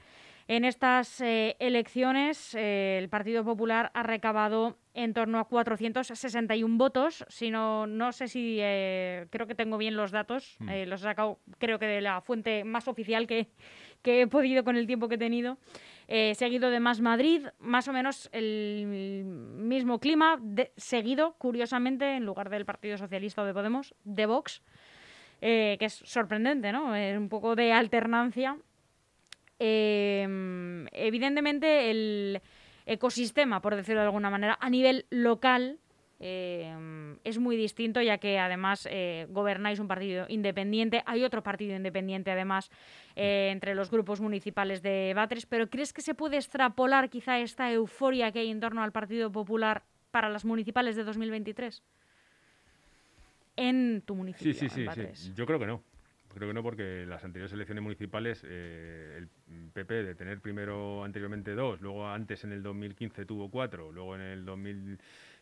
En 0.48 0.66
estas 0.66 1.22
eh, 1.22 1.56
elecciones, 1.60 2.56
eh, 2.56 2.98
el 3.00 3.10
Partido 3.10 3.44
Popular 3.44 3.92
ha 3.94 4.04
recabado 4.04 4.78
en 4.96 5.14
torno 5.14 5.40
a 5.40 5.46
461 5.46 6.78
votos. 6.78 7.26
Si 7.28 7.52
no, 7.52 7.86
no 7.86 8.12
sé 8.12 8.28
si 8.28 8.58
eh, 8.60 9.28
creo 9.30 9.46
que 9.46 9.54
tengo 9.54 9.78
bien 9.78 9.96
los 9.96 10.12
datos. 10.12 10.58
Hmm. 10.60 10.70
los 10.88 11.02
he 11.02 11.04
sacado, 11.04 11.40
creo 11.60 11.78
que 11.78 11.86
de 11.86 12.02
la 12.02 12.22
fuente 12.22 12.64
más 12.64 12.88
oficial 12.88 13.28
que, 13.28 13.48
he 14.04 14.28
podido 14.28 14.64
con 14.64 14.76
el 14.76 14.88
tiempo 14.88 15.08
que 15.08 15.16
he 15.16 15.20
tenido. 15.20 15.58
Seguido 16.34 16.70
de 16.72 16.80
Más 16.80 17.02
Madrid, 17.02 17.48
más 17.60 17.88
o 17.88 17.94
menos 17.94 18.30
el 18.32 19.24
mismo 19.26 20.00
clima, 20.00 20.42
seguido, 20.76 21.36
curiosamente, 21.38 22.16
en 22.16 22.26
lugar 22.26 22.50
del 22.50 22.66
Partido 22.66 22.98
Socialista 22.98 23.44
o 23.44 23.46
de 23.46 23.54
Podemos, 23.54 23.94
de 24.04 24.26
Vox. 24.26 24.62
Eh, 25.42 25.78
que 25.80 25.86
es 25.86 25.94
sorprendente, 25.94 26.72
¿no? 26.72 26.92
Un 26.92 27.30
poco 27.30 27.56
de 27.56 27.72
alternancia. 27.72 28.58
Em, 29.58 30.88
evidentemente, 30.92 31.92
el 31.92 32.42
ecosistema, 32.86 33.62
por 33.62 33.76
decirlo 33.76 34.02
de 34.02 34.08
alguna 34.08 34.30
manera, 34.30 34.58
a 34.60 34.70
nivel 34.70 35.06
local 35.10 35.80
em, 36.20 37.18
es 37.24 37.40
muy 37.40 37.56
distinto, 37.56 38.02
ya 38.02 38.18
que 38.18 38.40
además 38.40 38.88
eh, 38.92 39.28
gobernáis 39.30 39.80
un 39.80 39.88
partido 39.88 40.26
independiente. 40.30 41.04
Hay 41.06 41.24
otro 41.24 41.44
partido 41.44 41.76
independiente, 41.76 42.32
además, 42.32 42.70
eh, 43.16 43.50
entre 43.52 43.76
los 43.76 43.90
grupos 43.90 44.22
municipales 44.22 44.82
de 44.82 45.14
Batres. 45.16 45.46
Pero 45.46 45.70
¿crees 45.70 45.94
que 45.94 46.02
se 46.02 46.16
puede 46.16 46.38
extrapolar 46.38 47.10
quizá 47.10 47.40
esta 47.40 47.72
euforia 47.72 48.32
que 48.32 48.40
hay 48.40 48.50
en 48.50 48.60
torno 48.60 48.84
al 48.84 48.92
Partido 48.92 49.32
Popular 49.32 49.84
para 50.12 50.30
las 50.30 50.46
municipales 50.46 50.96
de 50.96 51.04
2023? 51.04 51.84
en 53.60 54.02
tu 54.06 54.16
municipio. 54.16 54.54
Sí, 54.54 54.70
sí, 54.70 54.86
sí, 55.14 55.34
Yo 55.36 55.46
creo 55.46 55.60
que 55.60 55.68
no. 55.68 55.84
Creo 56.34 56.48
que 56.48 56.54
no 56.54 56.64
porque 56.64 57.06
las 57.08 57.24
anteriores 57.24 57.52
elecciones 57.52 57.84
municipales 57.84 58.46
eh, 58.48 59.18
el 59.18 59.72
PP 59.74 60.04
de 60.04 60.16
tener 60.16 60.40
primero 60.40 61.04
anteriormente 61.04 61.56
dos, 61.56 61.82
luego 61.82 62.08
antes 62.08 62.44
en 62.44 62.54
el 62.54 62.62
2015 62.62 63.26
tuvo 63.26 63.50
cuatro, 63.50 63.92
luego 63.92 64.16
en 64.16 64.22
el 64.22 64.46
2000 64.46 65.00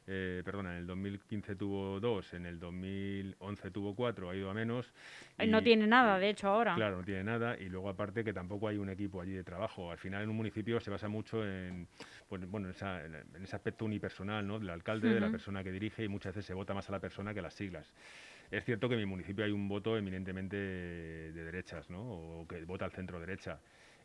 eh, 0.09 0.41
perdona, 0.45 0.71
en 0.71 0.77
el 0.77 0.87
2015 0.87 1.57
tuvo 1.57 1.99
dos, 1.99 2.33
en 2.33 2.45
el 2.45 2.59
2011 2.59 3.71
tuvo 3.71 3.93
cuatro, 3.93 4.29
ha 4.29 4.35
ido 4.35 4.49
a 4.49 4.53
menos. 4.53 4.93
no 5.37 5.61
tiene 5.61 5.85
nada, 5.85 6.17
de 6.17 6.29
hecho, 6.29 6.47
ahora. 6.47 6.75
Claro, 6.75 6.97
no 6.97 7.03
tiene 7.03 7.25
nada 7.25 7.57
y 7.59 7.67
luego 7.67 7.89
aparte 7.89 8.23
que 8.23 8.31
tampoco 8.31 8.69
hay 8.69 8.77
un 8.77 8.89
equipo 8.89 9.21
allí 9.21 9.33
de 9.33 9.43
trabajo. 9.43 9.91
Al 9.91 9.97
final 9.97 10.23
en 10.23 10.29
un 10.29 10.37
municipio 10.37 10.79
se 10.79 10.89
basa 10.89 11.09
mucho 11.09 11.45
en, 11.45 11.89
pues, 12.29 12.49
bueno, 12.49 12.69
en, 12.69 13.43
ese 13.43 13.55
aspecto 13.55 13.83
unipersonal, 13.83 14.47
¿no? 14.47 14.59
Del 14.59 14.69
alcalde, 14.69 15.13
de 15.13 15.19
la 15.19 15.29
persona 15.29 15.61
que 15.61 15.71
dirige 15.73 16.05
y 16.05 16.07
muchas 16.07 16.33
veces 16.33 16.45
se 16.45 16.53
vota 16.53 16.73
más 16.73 16.87
a 16.87 16.93
la 16.93 16.99
persona 16.99 17.33
que 17.33 17.39
a 17.39 17.43
las 17.43 17.53
siglas. 17.53 17.91
Es 18.49 18.63
cierto 18.63 18.87
que 18.87 18.95
en 18.95 19.01
mi 19.01 19.05
municipio 19.05 19.43
hay 19.43 19.51
un 19.51 19.67
voto 19.67 19.97
eminentemente 19.97 20.55
de 20.55 21.43
derechas, 21.43 21.89
¿no? 21.89 22.01
O 22.01 22.47
que 22.47 22.63
vota 22.63 22.85
al 22.85 22.91
centro 22.91 23.19
derecha. 23.19 23.59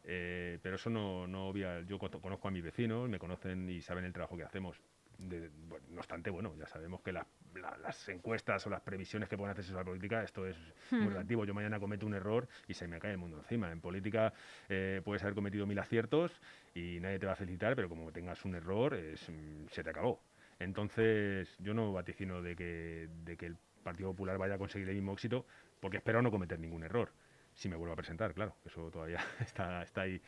Eh, 0.04 0.58
pero 0.60 0.74
eso 0.74 0.90
no, 0.90 1.28
no 1.28 1.46
obvia. 1.46 1.80
Yo 1.82 1.98
conozco 1.98 2.48
a 2.48 2.50
mis 2.50 2.64
vecinos, 2.64 3.08
me 3.08 3.20
conocen 3.20 3.70
y 3.70 3.80
saben 3.82 4.04
el 4.04 4.12
trabajo 4.12 4.36
que 4.36 4.42
hacemos. 4.42 4.80
No 5.22 5.98
obstante, 5.98 6.30
bueno, 6.30 6.54
ya 6.58 6.66
sabemos 6.66 7.00
que 7.02 7.12
las 7.12 8.08
encuestas 8.08 8.66
o 8.66 8.70
las 8.70 8.80
previsiones 8.80 9.28
que 9.28 9.36
pueden 9.36 9.52
hacerse 9.52 9.70
sobre 9.70 9.84
la 9.84 9.90
política, 9.90 10.22
esto 10.22 10.46
es 10.46 10.56
muy 10.90 11.08
relativo. 11.08 11.44
Yo 11.44 11.54
mañana 11.54 11.78
cometo 11.78 12.06
un 12.06 12.14
error 12.14 12.48
y 12.68 12.74
se 12.74 12.88
me 12.88 12.98
cae 12.98 13.12
el 13.12 13.18
mundo 13.18 13.38
encima. 13.38 13.70
En 13.70 13.80
política 13.80 14.32
eh, 14.68 15.00
puedes 15.04 15.22
haber 15.22 15.34
cometido 15.34 15.66
mil 15.66 15.78
aciertos 15.78 16.32
y 16.74 16.98
nadie 17.00 17.18
te 17.18 17.26
va 17.26 17.32
a 17.32 17.36
felicitar, 17.36 17.76
pero 17.76 17.88
como 17.88 18.12
tengas 18.12 18.44
un 18.44 18.54
error, 18.54 18.98
se 19.16 19.84
te 19.84 19.90
acabó. 19.90 20.22
Entonces, 20.58 21.56
yo 21.58 21.74
no 21.74 21.92
vaticino 21.92 22.42
de 22.42 22.54
que, 22.54 23.08
de 23.24 23.36
que 23.36 23.46
el 23.46 23.56
Partido 23.82 24.10
Popular 24.10 24.38
vaya 24.38 24.54
a 24.54 24.58
conseguir 24.58 24.88
el 24.88 24.94
mismo 24.94 25.12
éxito, 25.12 25.46
porque 25.80 25.96
espero 25.96 26.22
no 26.22 26.30
cometer 26.30 26.58
ningún 26.58 26.84
error 26.84 27.10
si 27.54 27.68
me 27.68 27.76
vuelvo 27.76 27.92
a 27.92 27.96
presentar, 27.96 28.34
claro, 28.34 28.56
eso 28.64 28.90
todavía 28.90 29.20
está, 29.40 29.82
está 29.82 30.02
ahí. 30.02 30.20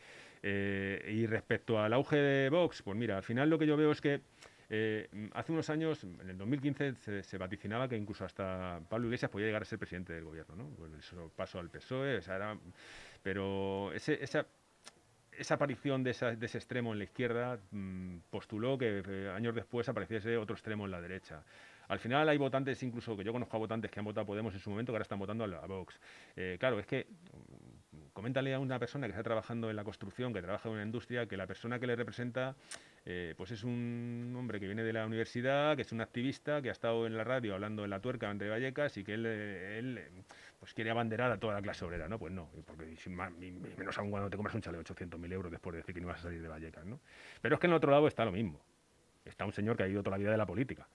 Eh, 0.43 1.11
y 1.13 1.25
respecto 1.25 1.79
al 1.79 1.93
auge 1.93 2.17
de 2.17 2.49
Vox, 2.49 2.81
pues 2.81 2.97
mira, 2.97 3.17
al 3.17 3.23
final 3.23 3.49
lo 3.49 3.57
que 3.57 3.65
yo 3.65 3.77
veo 3.77 3.91
es 3.91 4.01
que 4.01 4.21
eh, 4.69 5.07
hace 5.33 5.51
unos 5.51 5.69
años, 5.69 6.03
en 6.03 6.29
el 6.29 6.37
2015, 6.37 7.23
se, 7.23 7.37
vaticinaba 7.37 7.87
que 7.87 7.95
incluso 7.95 8.25
hasta 8.25 8.79
Pablo 8.89 9.05
Iglesias 9.07 9.29
podía 9.29 9.47
llegar 9.47 9.61
a 9.61 9.65
ser 9.65 9.79
presidente 9.79 10.13
del 10.13 10.23
gobierno, 10.23 10.55
¿no? 10.55 10.97
Eso 10.97 11.31
pasó 11.35 11.59
al 11.59 11.69
PSOE, 11.69 12.19
pero 13.21 13.91
esa, 13.93 14.45
aparición 15.49 16.03
de, 16.03 16.11
ese 16.11 16.57
extremo 16.57 16.93
en 16.93 16.99
la 16.99 17.03
izquierda 17.03 17.59
mm, 17.71 18.17
postuló 18.29 18.77
que 18.77 19.03
eh, 19.07 19.31
años 19.35 19.53
después 19.53 19.87
apareciese 19.89 20.37
otro 20.37 20.55
extremo 20.55 20.85
en 20.85 20.91
la 20.91 21.01
derecha. 21.01 21.43
Al 21.87 21.99
final 21.99 22.27
hay 22.27 22.37
votantes, 22.37 22.81
incluso 22.81 23.15
que 23.15 23.23
yo 23.23 23.31
conozco 23.31 23.57
a 23.57 23.59
votantes 23.59 23.91
que 23.91 23.99
han 23.99 24.05
votado 24.05 24.25
Podemos 24.25 24.53
en 24.53 24.59
su 24.59 24.71
momento, 24.71 24.91
que 24.91 24.95
ahora 24.95 25.03
están 25.03 25.19
votando 25.19 25.43
a, 25.43 25.67
Vox. 25.67 25.99
Eh, 26.35 26.57
claro, 26.59 26.79
es 26.79 26.87
que 26.87 27.05
coméntale 28.13 28.53
a 28.53 28.59
una 28.59 28.79
persona 28.79 29.07
que 29.07 29.11
está 29.11 29.23
trabajando 29.23 29.69
en 29.69 29.75
la 29.75 29.83
construcción, 29.83 30.33
que 30.33 30.41
trabaja 30.41 30.69
en 30.69 30.75
una 30.75 30.83
industria, 30.83 31.27
que 31.27 31.37
la 31.37 31.45
persona 31.45 31.79
que 31.79 31.85
le 31.85 31.95
representa 31.95 32.55
eh, 33.05 33.35
pues 33.37 33.51
es 33.51 33.63
un 33.63 34.33
hombre 34.35 34.59
que 34.59 34.65
viene 34.65 34.83
de 34.83 34.91
la 34.91 35.05
universidad, 35.05 35.75
que 35.75 35.83
es 35.83 35.91
un 35.91 36.01
activista, 36.01 36.61
que 36.61 36.69
ha 36.69 36.71
estado 36.71 37.05
en 37.05 37.15
la 37.15 37.23
radio 37.23 37.53
hablando 37.53 37.83
en 37.83 37.91
la 37.91 37.99
tuerca 37.99 38.29
ante 38.29 38.49
Vallecas 38.49 38.97
y 38.97 39.03
que 39.03 39.13
él, 39.13 39.25
él 39.27 40.01
pues 40.59 40.73
quiere 40.73 40.89
abanderar 40.89 41.31
a 41.31 41.37
toda 41.37 41.53
la 41.53 41.61
clase 41.61 41.85
obrera, 41.85 42.07
¿no? 42.07 42.17
Pues 42.17 42.33
no, 42.33 42.49
porque 42.65 42.95
menos 43.77 43.97
aún 43.99 44.09
cuando 44.09 44.29
te 44.29 44.37
compras 44.37 44.55
un 44.55 44.61
chale 44.61 44.79
de 44.79 44.83
800.000 44.83 45.33
euros 45.33 45.51
después 45.51 45.73
de 45.73 45.77
decir 45.81 45.93
que 45.93 46.01
no 46.01 46.07
vas 46.07 46.19
a 46.19 46.23
salir 46.23 46.41
de 46.41 46.47
Vallecas, 46.47 46.85
¿no? 46.85 46.99
Pero 47.41 47.55
es 47.55 47.61
que 47.61 47.67
en 47.67 47.71
el 47.73 47.77
otro 47.77 47.91
lado 47.91 48.07
está 48.07 48.25
lo 48.25 48.31
mismo. 48.31 48.59
Está 49.23 49.45
un 49.45 49.53
señor 49.53 49.77
que 49.77 49.83
ha 49.83 49.87
ido 49.87 50.01
toda 50.01 50.17
la 50.17 50.21
vida 50.21 50.31
de 50.31 50.37
la 50.37 50.47
política 50.47 50.87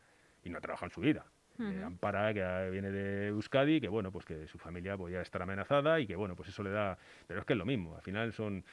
y 0.42 0.51
no 0.51 0.59
ha 0.59 0.61
trabajado 0.61 0.87
en 0.87 0.94
su 0.94 1.01
vida. 1.01 1.25
Eh, 1.61 1.83
Ampara, 1.85 2.33
que 2.33 2.70
viene 2.70 2.90
de 2.90 3.29
Euskadi, 3.29 3.81
que 3.81 3.88
bueno, 3.88 4.11
pues 4.11 4.25
que 4.25 4.49
su 4.49 4.59
familia 4.59 4.96
podía 4.96 5.20
estar 5.20 5.42
amenazada 5.42 6.01
y 6.01 6.07
que 6.07 6.16
bueno, 6.16 6.35
pues 6.35 6.49
eso 6.49 6.62
le 6.62 6.70
da... 6.70 6.96
Pero 7.27 7.40
es 7.40 7.46
que 7.46 7.53
es 7.53 7.59
lo 7.59 7.66
mismo, 7.66 7.96
al 7.96 8.03
final 8.03 8.33
son... 8.33 8.64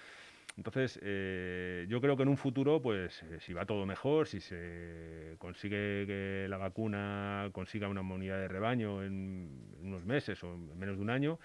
Entonces, 0.58 1.00
eh, 1.04 1.86
yo 1.88 2.02
creo 2.02 2.18
que 2.18 2.24
en 2.24 2.30
un 2.30 2.38
futuro, 2.38 2.82
pues 2.82 3.22
eh, 3.24 3.40
si 3.40 3.54
va 3.54 3.66
todo 3.66 3.86
mejor, 3.86 4.28
si 4.28 4.42
se 4.42 5.36
consigue 5.38 6.06
que 6.08 6.48
la 6.50 6.58
vacuna 6.58 7.50
consiga 7.54 7.88
una 7.88 8.02
inmunidad 8.02 8.40
de 8.40 8.48
rebaño 8.48 9.04
en 9.04 9.78
unos 9.84 10.04
meses 10.04 10.44
o 10.44 10.56
en 10.56 10.78
menos 10.80 10.98
de 10.98 11.04
un 11.04 11.12
año, 11.12 11.40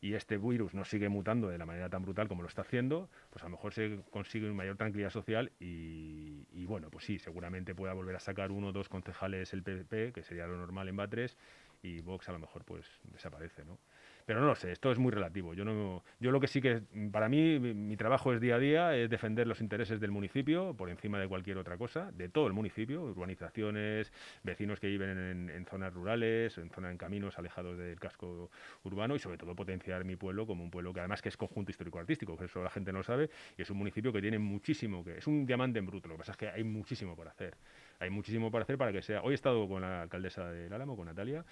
y 0.00 0.14
este 0.14 0.36
virus 0.36 0.74
no 0.74 0.84
sigue 0.84 1.08
mutando 1.08 1.48
de 1.48 1.58
la 1.58 1.64
manera 1.64 1.88
tan 1.88 2.02
brutal 2.02 2.28
como 2.28 2.42
lo 2.42 2.48
está 2.48 2.62
haciendo, 2.62 3.08
pues 3.30 3.42
a 3.44 3.46
lo 3.46 3.52
mejor 3.52 3.72
se 3.72 4.00
consigue 4.10 4.46
una 4.46 4.54
mayor 4.54 4.76
tranquilidad 4.76 5.10
social 5.10 5.52
y, 5.58 6.64
bueno, 6.66 6.90
pues 6.90 7.04
sí, 7.04 7.18
seguramente 7.18 7.74
pueda 7.74 7.92
volver 7.94 8.16
a 8.16 8.20
sacar 8.20 8.50
uno 8.50 8.68
o 8.68 8.72
dos 8.72 8.88
concejales 8.88 9.52
el 9.52 9.62
PP, 9.62 10.12
que 10.12 10.22
sería 10.22 10.46
lo 10.46 10.56
normal 10.56 10.88
en 10.88 10.96
Batres, 10.96 11.38
y 11.82 12.00
Vox 12.00 12.28
a 12.28 12.32
lo 12.32 12.40
mejor 12.40 12.64
pues 12.64 12.86
desaparece, 13.04 13.64
¿no? 13.64 13.78
Pero 14.26 14.40
no 14.40 14.46
lo 14.48 14.56
sé, 14.56 14.72
esto 14.72 14.90
es 14.90 14.98
muy 14.98 15.12
relativo. 15.12 15.54
Yo, 15.54 15.64
no, 15.64 16.02
yo 16.18 16.32
lo 16.32 16.40
que 16.40 16.48
sí 16.48 16.60
que, 16.60 16.82
para 17.12 17.28
mí, 17.28 17.60
mi, 17.60 17.96
trabajo 17.96 18.32
es 18.32 18.40
día 18.40 18.56
a 18.56 18.58
día, 18.58 18.96
es 18.96 19.08
defender 19.08 19.46
los 19.46 19.60
intereses 19.60 20.00
del 20.00 20.10
municipio 20.10 20.74
por 20.74 20.90
encima 20.90 21.20
de 21.20 21.28
cualquier 21.28 21.58
otra 21.58 21.78
cosa, 21.78 22.10
de 22.10 22.28
todo 22.28 22.48
el 22.48 22.52
municipio, 22.52 23.02
urbanizaciones, 23.02 24.12
vecinos 24.42 24.80
que 24.80 24.88
viven 24.88 25.48
en, 25.48 25.66
zonas 25.66 25.94
rurales, 25.94 26.58
en 26.58 26.70
zonas 26.70 26.90
en 26.90 26.98
caminos 26.98 27.38
alejados 27.38 27.78
del 27.78 28.00
casco 28.00 28.50
urbano 28.82 29.14
y 29.14 29.20
sobre 29.20 29.38
todo 29.38 29.54
potenciar 29.54 30.04
mi 30.04 30.16
pueblo 30.16 30.44
como 30.44 30.64
un 30.64 30.72
pueblo 30.72 30.92
que 30.92 30.98
además 30.98 31.22
que 31.22 31.28
es 31.28 31.36
conjunto 31.36 31.70
histórico-artístico, 31.70 32.36
eso 32.42 32.64
la 32.64 32.70
gente 32.70 32.92
no 32.92 33.04
sabe, 33.04 33.30
y 33.56 33.62
es 33.62 33.70
un 33.70 33.78
municipio 33.78 34.12
que 34.12 34.20
tiene 34.20 34.40
muchísimo, 34.40 35.04
que 35.04 35.18
es 35.18 35.26
un 35.28 35.46
diamante 35.46 35.78
en 35.78 35.86
bruto, 35.86 36.08
lo 36.08 36.14
que 36.14 36.18
pasa 36.18 36.32
es 36.32 36.38
que 36.38 36.48
hay 36.48 36.64
muchísimo 36.64 37.14
por 37.14 37.28
hacer 37.28 37.56
hay 37.98 38.10
muchísimo 38.10 38.50
por 38.50 38.62
hacer 38.62 38.76
para 38.76 38.92
que 38.92 39.02
sea. 39.02 39.22
Hoy 39.22 39.32
he 39.32 39.34
estado 39.34 39.68
con 39.68 39.82
la 39.82 40.02
alcaldesa 40.02 40.50
del 40.50 40.72
Álamo, 40.72 40.96
con 40.96 41.06
Natalia, 41.06 41.44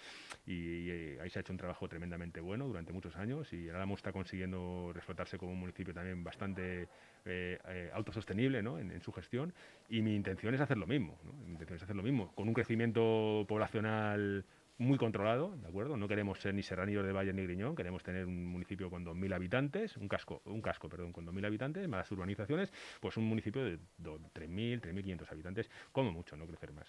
y, 0.47 0.91
eh, 0.91 1.19
ahí 1.23 1.31
se 1.31 1.39
ha 1.39 1.41
hecho 1.41 1.53
un 1.53 1.59
trabajo 1.59 1.89
tremendamente 1.89 2.41
bueno 2.41 2.67
durante 2.67 2.93
muchos 2.93 3.17
años 3.17 3.53
y 3.53 3.69
el 3.69 3.75
Álamo 3.75 3.95
está 3.95 4.13
consiguiendo 4.13 4.91
reflotarse 4.93 5.39
como 5.39 5.53
un 5.53 5.61
municipio 5.61 5.95
también 5.95 6.23
bastante 6.23 6.89
eh, 7.25 7.59
eh, 7.69 7.91
autosostenible 7.95 8.63
¿no? 8.63 8.79
en, 8.79 9.01
su 9.01 9.13
gestión 9.13 9.53
y 9.89 10.03
mi 10.03 10.15
intención 10.15 10.55
es 10.55 10.61
hacer 10.61 10.77
lo 10.77 10.87
mismo, 10.87 11.19
mi 11.45 11.53
intención 11.53 11.77
es 11.77 11.83
hacer 11.83 11.97
lo 11.97 12.03
mismo, 12.03 12.33
con 12.35 12.49
un 12.49 12.55
crecimiento 12.55 13.45
poblacional 13.49 14.45
muy 14.79 14.99
controlado, 14.99 15.57
¿de 15.57 15.69
acuerdo? 15.69 15.97
No 15.97 16.09
queremos 16.09 16.41
ser 16.41 16.55
ni 16.55 16.63
serranillos 16.63 17.05
de 17.05 17.13
Valle 17.13 17.33
ni 17.33 17.43
Griñón, 17.43 17.77
queremos 17.77 18.03
tener 18.03 18.27
un 18.27 18.45
municipio 18.47 18.91
con 18.91 19.05
2.000 19.05 19.35
habitantes, 19.35 19.97
un 19.97 20.09
casco, 20.09 20.43
un 20.47 20.61
casco, 20.61 20.89
perdón, 20.89 21.13
con 21.13 21.27
2.000 21.27 21.47
habitantes, 21.47 21.89
más 21.89 22.11
urbanizaciones, 22.11 22.73
pues 23.01 23.17
un 23.17 23.25
municipio 23.25 23.65
de 23.65 23.79
3.000, 24.03 24.81
3.500 24.81 25.31
habitantes, 25.31 25.71
como 25.93 26.11
mucho, 26.11 26.37
no 26.37 26.47
crecer 26.47 26.73
más. 26.73 26.89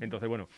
Entonces, 0.00 0.28
bueno, 0.28 0.48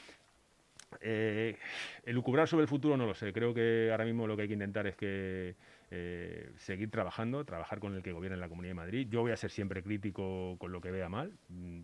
eh, 1.01 1.57
elucubrar 2.05 2.49
sobre 2.49 2.63
el 2.63 2.69
futuro 2.69 2.97
no 2.97 3.07
lo 3.07 3.15
sé. 3.15 3.33
Creo 3.33 3.55
que 3.55 3.89
ahora 3.91 4.05
mismo 4.05 4.27
lo 4.27 4.37
que 4.37 4.43
hay 4.43 4.49
que 4.49 4.55
intentar 4.55 4.87
es 4.87 4.97
que 4.97 5.55
eh, 5.91 6.51
seguir 6.57 6.91
trabajando, 6.91 7.45
trabajar 7.45 7.81
con 7.81 7.95
el 7.95 8.03
que 8.03 8.13
gobierna 8.13 8.35
en 8.35 8.41
la 8.41 8.49
Comunidad 8.49 8.71
de 8.71 8.75
Madrid. 8.75 9.09
Yo 9.11 9.23
voy 9.23 9.33
a 9.33 9.37
ser 9.37 9.51
siempre 9.51 9.83
crítico 9.83 10.57
con 10.59 10.73
lo 10.73 10.81
que 10.81 10.91
vea 10.91 11.09
mal. 11.09 11.33
Mm, 11.49 11.81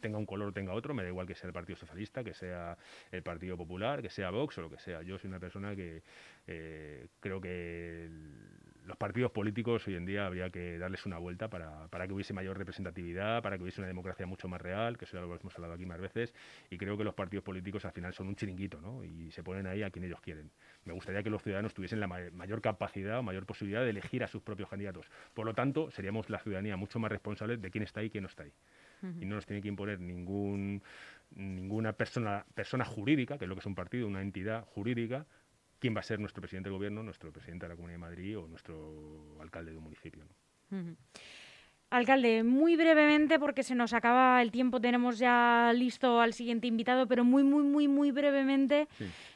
tenga 0.00 0.18
un 0.18 0.26
color 0.26 0.48
o 0.48 0.52
tenga 0.52 0.72
otro, 0.72 0.94
me 0.94 1.02
da 1.02 1.08
igual 1.08 1.26
que 1.26 1.34
sea 1.34 1.48
el 1.48 1.52
Partido 1.52 1.76
Socialista, 1.76 2.22
que 2.24 2.34
sea 2.34 2.76
el 3.10 3.22
Partido 3.22 3.56
Popular, 3.56 4.02
que 4.02 4.10
sea 4.10 4.30
Vox 4.30 4.58
o 4.58 4.62
lo 4.62 4.70
que 4.70 4.78
sea. 4.78 5.02
Yo 5.02 5.18
soy 5.18 5.28
una 5.28 5.40
persona 5.40 5.74
que 5.74 6.02
eh, 6.46 7.08
creo 7.20 7.40
que 7.40 8.08
los 8.86 8.96
partidos 8.96 9.32
políticos 9.32 9.86
hoy 9.88 9.96
en 9.96 10.06
día 10.06 10.26
habría 10.26 10.48
que 10.50 10.78
darles 10.78 11.04
una 11.06 11.18
vuelta 11.18 11.50
para, 11.50 11.88
para, 11.88 12.06
que 12.06 12.12
hubiese 12.12 12.32
mayor 12.32 12.56
representatividad, 12.56 13.42
para 13.42 13.56
que 13.56 13.64
hubiese 13.64 13.80
una 13.80 13.88
democracia 13.88 14.26
mucho 14.26 14.46
más 14.46 14.60
real, 14.60 14.96
que 14.96 15.04
eso 15.04 15.16
ya 15.16 15.20
lo 15.22 15.34
hemos 15.34 15.54
hablado 15.56 15.74
aquí 15.74 15.84
más 15.84 16.00
veces, 16.00 16.32
y 16.70 16.78
creo 16.78 16.96
que 16.96 17.02
los 17.02 17.14
partidos 17.14 17.44
políticos 17.44 17.84
al 17.84 17.92
final 17.92 18.14
son 18.14 18.28
un 18.28 18.36
chiringuito, 18.36 18.80
¿no? 18.80 19.02
Y 19.04 19.30
se 19.32 19.42
ponen 19.42 19.66
ahí 19.66 19.82
a 19.82 19.90
quien 19.90 20.04
ellos 20.04 20.20
quieren. 20.20 20.52
Me 20.84 20.92
gustaría 20.92 21.22
que 21.22 21.30
los 21.30 21.42
ciudadanos 21.42 21.74
tuviesen 21.74 21.98
la 21.98 22.06
mayor 22.06 22.60
capacidad 22.60 23.18
o 23.18 23.22
mayor 23.22 23.44
posibilidad 23.44 23.82
de 23.82 23.90
elegir 23.90 24.22
a 24.22 24.28
sus 24.28 24.42
propios 24.42 24.68
candidatos. 24.68 25.06
Por 25.34 25.46
lo 25.46 25.54
tanto, 25.54 25.90
seríamos 25.90 26.30
la 26.30 26.38
ciudadanía 26.38 26.76
mucho 26.76 27.00
más 27.00 27.10
responsable 27.10 27.56
de 27.56 27.70
quién 27.70 27.82
está 27.82 28.00
ahí 28.00 28.06
y 28.06 28.10
quién 28.10 28.22
no 28.22 28.28
está 28.28 28.44
ahí 28.44 28.52
y 29.02 29.24
no 29.24 29.36
nos 29.36 29.46
tiene 29.46 29.62
que 29.62 29.68
imponer 29.68 30.00
ningún, 30.00 30.82
ninguna 31.34 31.92
persona, 31.92 32.44
persona 32.54 32.84
jurídica, 32.84 33.38
que 33.38 33.44
es 33.44 33.48
lo 33.48 33.54
que 33.54 33.60
es 33.60 33.66
un 33.66 33.74
partido, 33.74 34.06
una 34.06 34.22
entidad 34.22 34.64
jurídica, 34.64 35.26
quién 35.78 35.94
va 35.94 36.00
a 36.00 36.04
ser 36.04 36.18
nuestro 36.18 36.40
presidente 36.40 36.68
del 36.68 36.76
gobierno, 36.76 37.02
nuestro 37.02 37.32
presidente 37.32 37.66
de 37.66 37.70
la 37.70 37.76
Comunidad 37.76 37.96
de 37.96 38.06
Madrid 38.06 38.38
o 38.38 38.48
nuestro 38.48 39.38
alcalde 39.40 39.72
de 39.72 39.78
un 39.78 39.84
municipio. 39.84 40.24
Alcalde, 41.88 42.42
muy 42.42 42.74
brevemente, 42.74 43.38
porque 43.38 43.62
se 43.62 43.76
nos 43.76 43.92
acaba 43.92 44.42
el 44.42 44.50
tiempo, 44.50 44.80
tenemos 44.80 45.18
ya 45.18 45.72
listo 45.72 46.20
al 46.20 46.32
siguiente 46.32 46.66
invitado, 46.66 47.06
pero 47.06 47.24
muy, 47.24 47.44
muy, 47.44 47.62
muy, 47.62 47.86
muy 47.86 48.10
brevemente, 48.10 48.88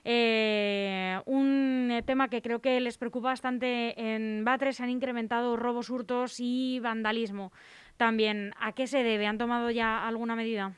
eh, 0.02 1.20
un 1.26 2.02
tema 2.04 2.28
que 2.28 2.42
creo 2.42 2.60
que 2.60 2.80
les 2.80 2.98
preocupa 2.98 3.28
bastante 3.28 4.14
en 4.14 4.44
Batres, 4.44 4.80
han 4.80 4.90
incrementado 4.90 5.56
robos, 5.56 5.90
hurtos 5.90 6.40
y 6.40 6.80
vandalismo 6.80 7.52
también. 8.00 8.54
¿A 8.58 8.72
qué 8.72 8.86
se 8.86 9.02
debe? 9.02 9.26
¿Han 9.26 9.36
tomado 9.36 9.70
ya 9.70 10.08
alguna 10.08 10.34
medida? 10.34 10.72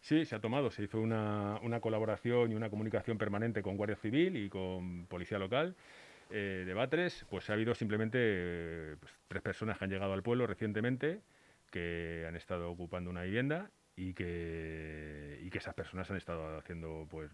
Sí, 0.00 0.24
se 0.24 0.34
ha 0.34 0.40
tomado. 0.40 0.70
Se 0.70 0.82
hizo 0.82 0.98
una, 0.98 1.60
colaboración 1.82 2.50
y 2.50 2.54
una 2.54 2.70
comunicación 2.70 3.18
permanente 3.18 3.60
con 3.60 3.76
Guardia 3.76 3.96
Civil 3.96 4.38
y 4.38 4.48
con 4.48 5.06
Policía 5.06 5.38
Local 5.38 5.76
eh, 6.30 6.64
de 6.66 6.72
Batres. 6.72 7.26
Pues 7.28 7.50
ha 7.50 7.52
habido 7.52 7.74
simplemente 7.74 8.96
pues, 9.00 9.12
tres 9.28 9.42
personas 9.42 9.76
que 9.76 9.84
han 9.84 9.90
llegado 9.90 10.14
al 10.14 10.22
pueblo 10.22 10.46
recientemente 10.46 11.20
que 11.70 12.24
han 12.26 12.36
estado 12.36 12.70
ocupando 12.70 13.10
una 13.10 13.22
vivienda 13.22 13.70
y 13.94 14.14
que, 14.14 15.38
y 15.42 15.50
que 15.50 15.58
esas 15.58 15.74
personas 15.74 16.10
han 16.10 16.16
estado 16.16 16.56
haciendo 16.56 17.06
pues 17.10 17.30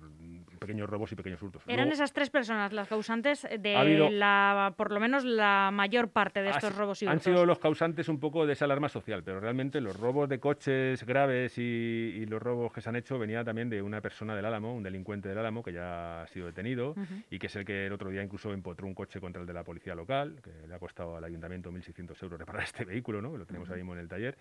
pequeños 0.58 0.90
robos 0.90 1.12
y 1.12 1.14
pequeños 1.14 1.40
hurtos. 1.40 1.62
¿Eran 1.66 1.90
esas 1.92 2.12
tres 2.12 2.30
personas 2.30 2.72
las 2.72 2.88
causantes 2.88 3.46
de 3.58 4.10
la, 4.10 4.74
por 4.76 4.90
lo 4.90 4.98
menos 4.98 5.24
la 5.24 5.70
mayor 5.72 6.08
parte 6.10 6.42
de 6.42 6.50
estos 6.50 6.74
robos 6.74 7.00
y 7.02 7.06
hurtos? 7.06 7.14
Han 7.14 7.20
sido 7.20 7.46
los 7.46 7.60
causantes 7.60 8.08
un 8.08 8.18
poco 8.18 8.44
de 8.44 8.54
esa 8.54 8.64
alarma 8.64 8.88
social, 8.88 9.22
pero 9.22 9.38
realmente 9.38 9.80
los 9.80 9.98
robos 9.98 10.28
de 10.28 10.40
coches 10.40 11.04
graves 11.04 11.58
y, 11.58 12.26
los 12.28 12.42
robos 12.42 12.72
que 12.72 12.82
se 12.82 12.90
han 12.90 12.96
hecho 12.96 13.18
venía 13.18 13.42
también 13.42 13.70
de 13.70 13.80
una 13.80 14.02
persona 14.02 14.36
del 14.36 14.44
Álamo, 14.44 14.74
un 14.74 14.82
delincuente 14.82 15.30
del 15.30 15.38
Álamo 15.38 15.62
que 15.62 15.72
ya 15.72 16.22
ha 16.22 16.26
sido 16.26 16.46
detenido 16.46 16.94
y 17.30 17.38
que 17.38 17.46
es 17.46 17.56
el 17.56 17.64
que 17.64 17.86
el 17.86 17.92
otro 17.92 18.10
día 18.10 18.22
incluso 18.22 18.52
empotró 18.52 18.86
un 18.86 18.94
coche 18.94 19.18
contra 19.18 19.40
el 19.40 19.46
de 19.46 19.54
la 19.54 19.64
policía 19.64 19.94
local, 19.94 20.40
que 20.42 20.66
le 20.66 20.74
ha 20.74 20.78
costado 20.78 21.16
al 21.16 21.24
ayuntamiento 21.24 21.70
1.600 21.70 22.22
euros 22.22 22.38
reparar 22.38 22.62
este 22.64 22.84
vehículo, 22.84 23.22
¿no? 23.22 23.36
lo 23.36 23.46
tenemos 23.46 23.70
ahí 23.70 23.76
mismo 23.76 23.94
en 23.94 24.00
el 24.00 24.08
taller, 24.08 24.36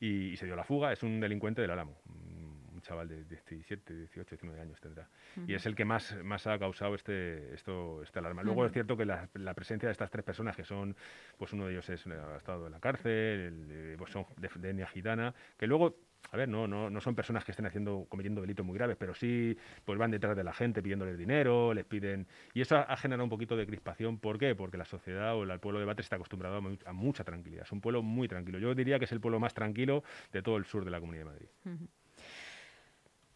y 0.00 0.36
se 0.36 0.46
dio 0.46 0.56
la 0.56 0.64
fuga. 0.64 0.92
Es 0.92 1.02
un 1.02 1.20
delincuente 1.20 1.59
del 1.60 1.70
Álamo, 1.70 1.96
un 2.06 2.80
chaval 2.82 3.08
de 3.08 3.24
17, 3.24 3.94
18, 3.94 4.30
19 4.30 4.60
años 4.60 4.80
tendrá. 4.80 5.08
Y 5.46 5.54
es 5.54 5.66
el 5.66 5.74
que 5.74 5.84
más, 5.84 6.16
más 6.24 6.46
ha 6.46 6.58
causado 6.58 6.94
este, 6.94 7.54
esto, 7.54 8.02
esta 8.02 8.20
alarma. 8.20 8.42
Luego 8.42 8.64
es 8.66 8.72
cierto 8.72 8.96
que 8.96 9.04
la, 9.04 9.28
presencia 9.54 9.88
de 9.88 9.92
estas 9.92 10.10
tres 10.10 10.24
personas, 10.24 10.56
que 10.56 10.64
son, 10.64 10.96
pues 11.36 11.52
uno 11.52 11.66
de 11.66 11.72
ellos 11.72 11.88
es, 11.90 12.06
ha 12.06 12.36
estado 12.36 12.66
en 12.66 12.72
la 12.72 12.80
cárcel, 12.80 13.12
el, 13.12 13.94
pues 13.98 14.10
son 14.12 14.26
de, 14.36 14.48
de 14.56 14.70
etnia 14.70 14.86
gitana, 14.86 15.34
que 15.58 15.66
luego 15.66 15.96
a 16.32 16.36
ver, 16.36 16.48
no, 16.48 16.68
no, 16.68 16.90
no 16.90 17.00
son 17.00 17.14
personas 17.14 17.44
que 17.44 17.50
estén 17.50 17.66
haciendo, 17.66 18.06
cometiendo 18.08 18.40
delitos 18.40 18.64
muy 18.64 18.76
graves, 18.76 18.96
pero 18.98 19.14
sí 19.14 19.56
pues 19.84 19.98
van 19.98 20.10
detrás 20.10 20.36
de 20.36 20.44
la 20.44 20.52
gente 20.52 20.82
pidiéndoles 20.82 21.18
dinero, 21.18 21.74
les 21.74 21.84
piden... 21.84 22.26
Y 22.54 22.60
eso 22.60 22.76
ha, 22.76 22.96
generado 22.96 23.24
un 23.24 23.30
poquito 23.30 23.56
de 23.56 23.66
crispación. 23.66 24.18
¿Por 24.18 24.38
qué? 24.38 24.54
Porque 24.54 24.76
la 24.76 24.84
sociedad 24.84 25.34
o 25.34 25.42
el 25.42 25.58
pueblo 25.58 25.80
de 25.80 25.86
Batres 25.86 26.06
está 26.06 26.16
acostumbrado 26.16 26.62
a, 26.86 26.92
mucha 26.92 27.24
tranquilidad. 27.24 27.64
Es 27.64 27.72
un 27.72 27.80
pueblo 27.80 28.02
muy 28.02 28.28
tranquilo. 28.28 28.58
Yo 28.58 28.74
diría 28.74 28.98
que 28.98 29.06
es 29.06 29.12
el 29.12 29.20
pueblo 29.20 29.40
más 29.40 29.54
tranquilo 29.54 30.04
de 30.32 30.42
todo 30.42 30.56
el 30.56 30.64
sur 30.66 30.84
de 30.84 30.90
la 30.92 31.00
Comunidad 31.00 31.24
de 31.24 31.30
Madrid. 31.30 31.48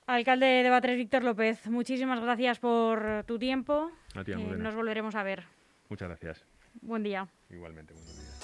Alcalde 0.06 0.46
de 0.46 0.70
Batres, 0.70 0.96
Víctor 0.96 1.24
López, 1.24 1.66
muchísimas 1.68 2.20
gracias 2.20 2.60
por 2.60 3.24
tu 3.24 3.38
tiempo. 3.38 3.90
A 4.14 4.22
ti, 4.22 4.32
eh, 4.32 4.36
nos 4.36 4.74
volveremos 4.74 5.14
a 5.14 5.22
ver. 5.22 5.44
Muchas 5.88 6.08
gracias. 6.08 6.44
Buen 6.82 7.02
día. 7.02 7.26
Igualmente, 7.50 7.94
buenos 7.94 8.14
días. 8.14 8.34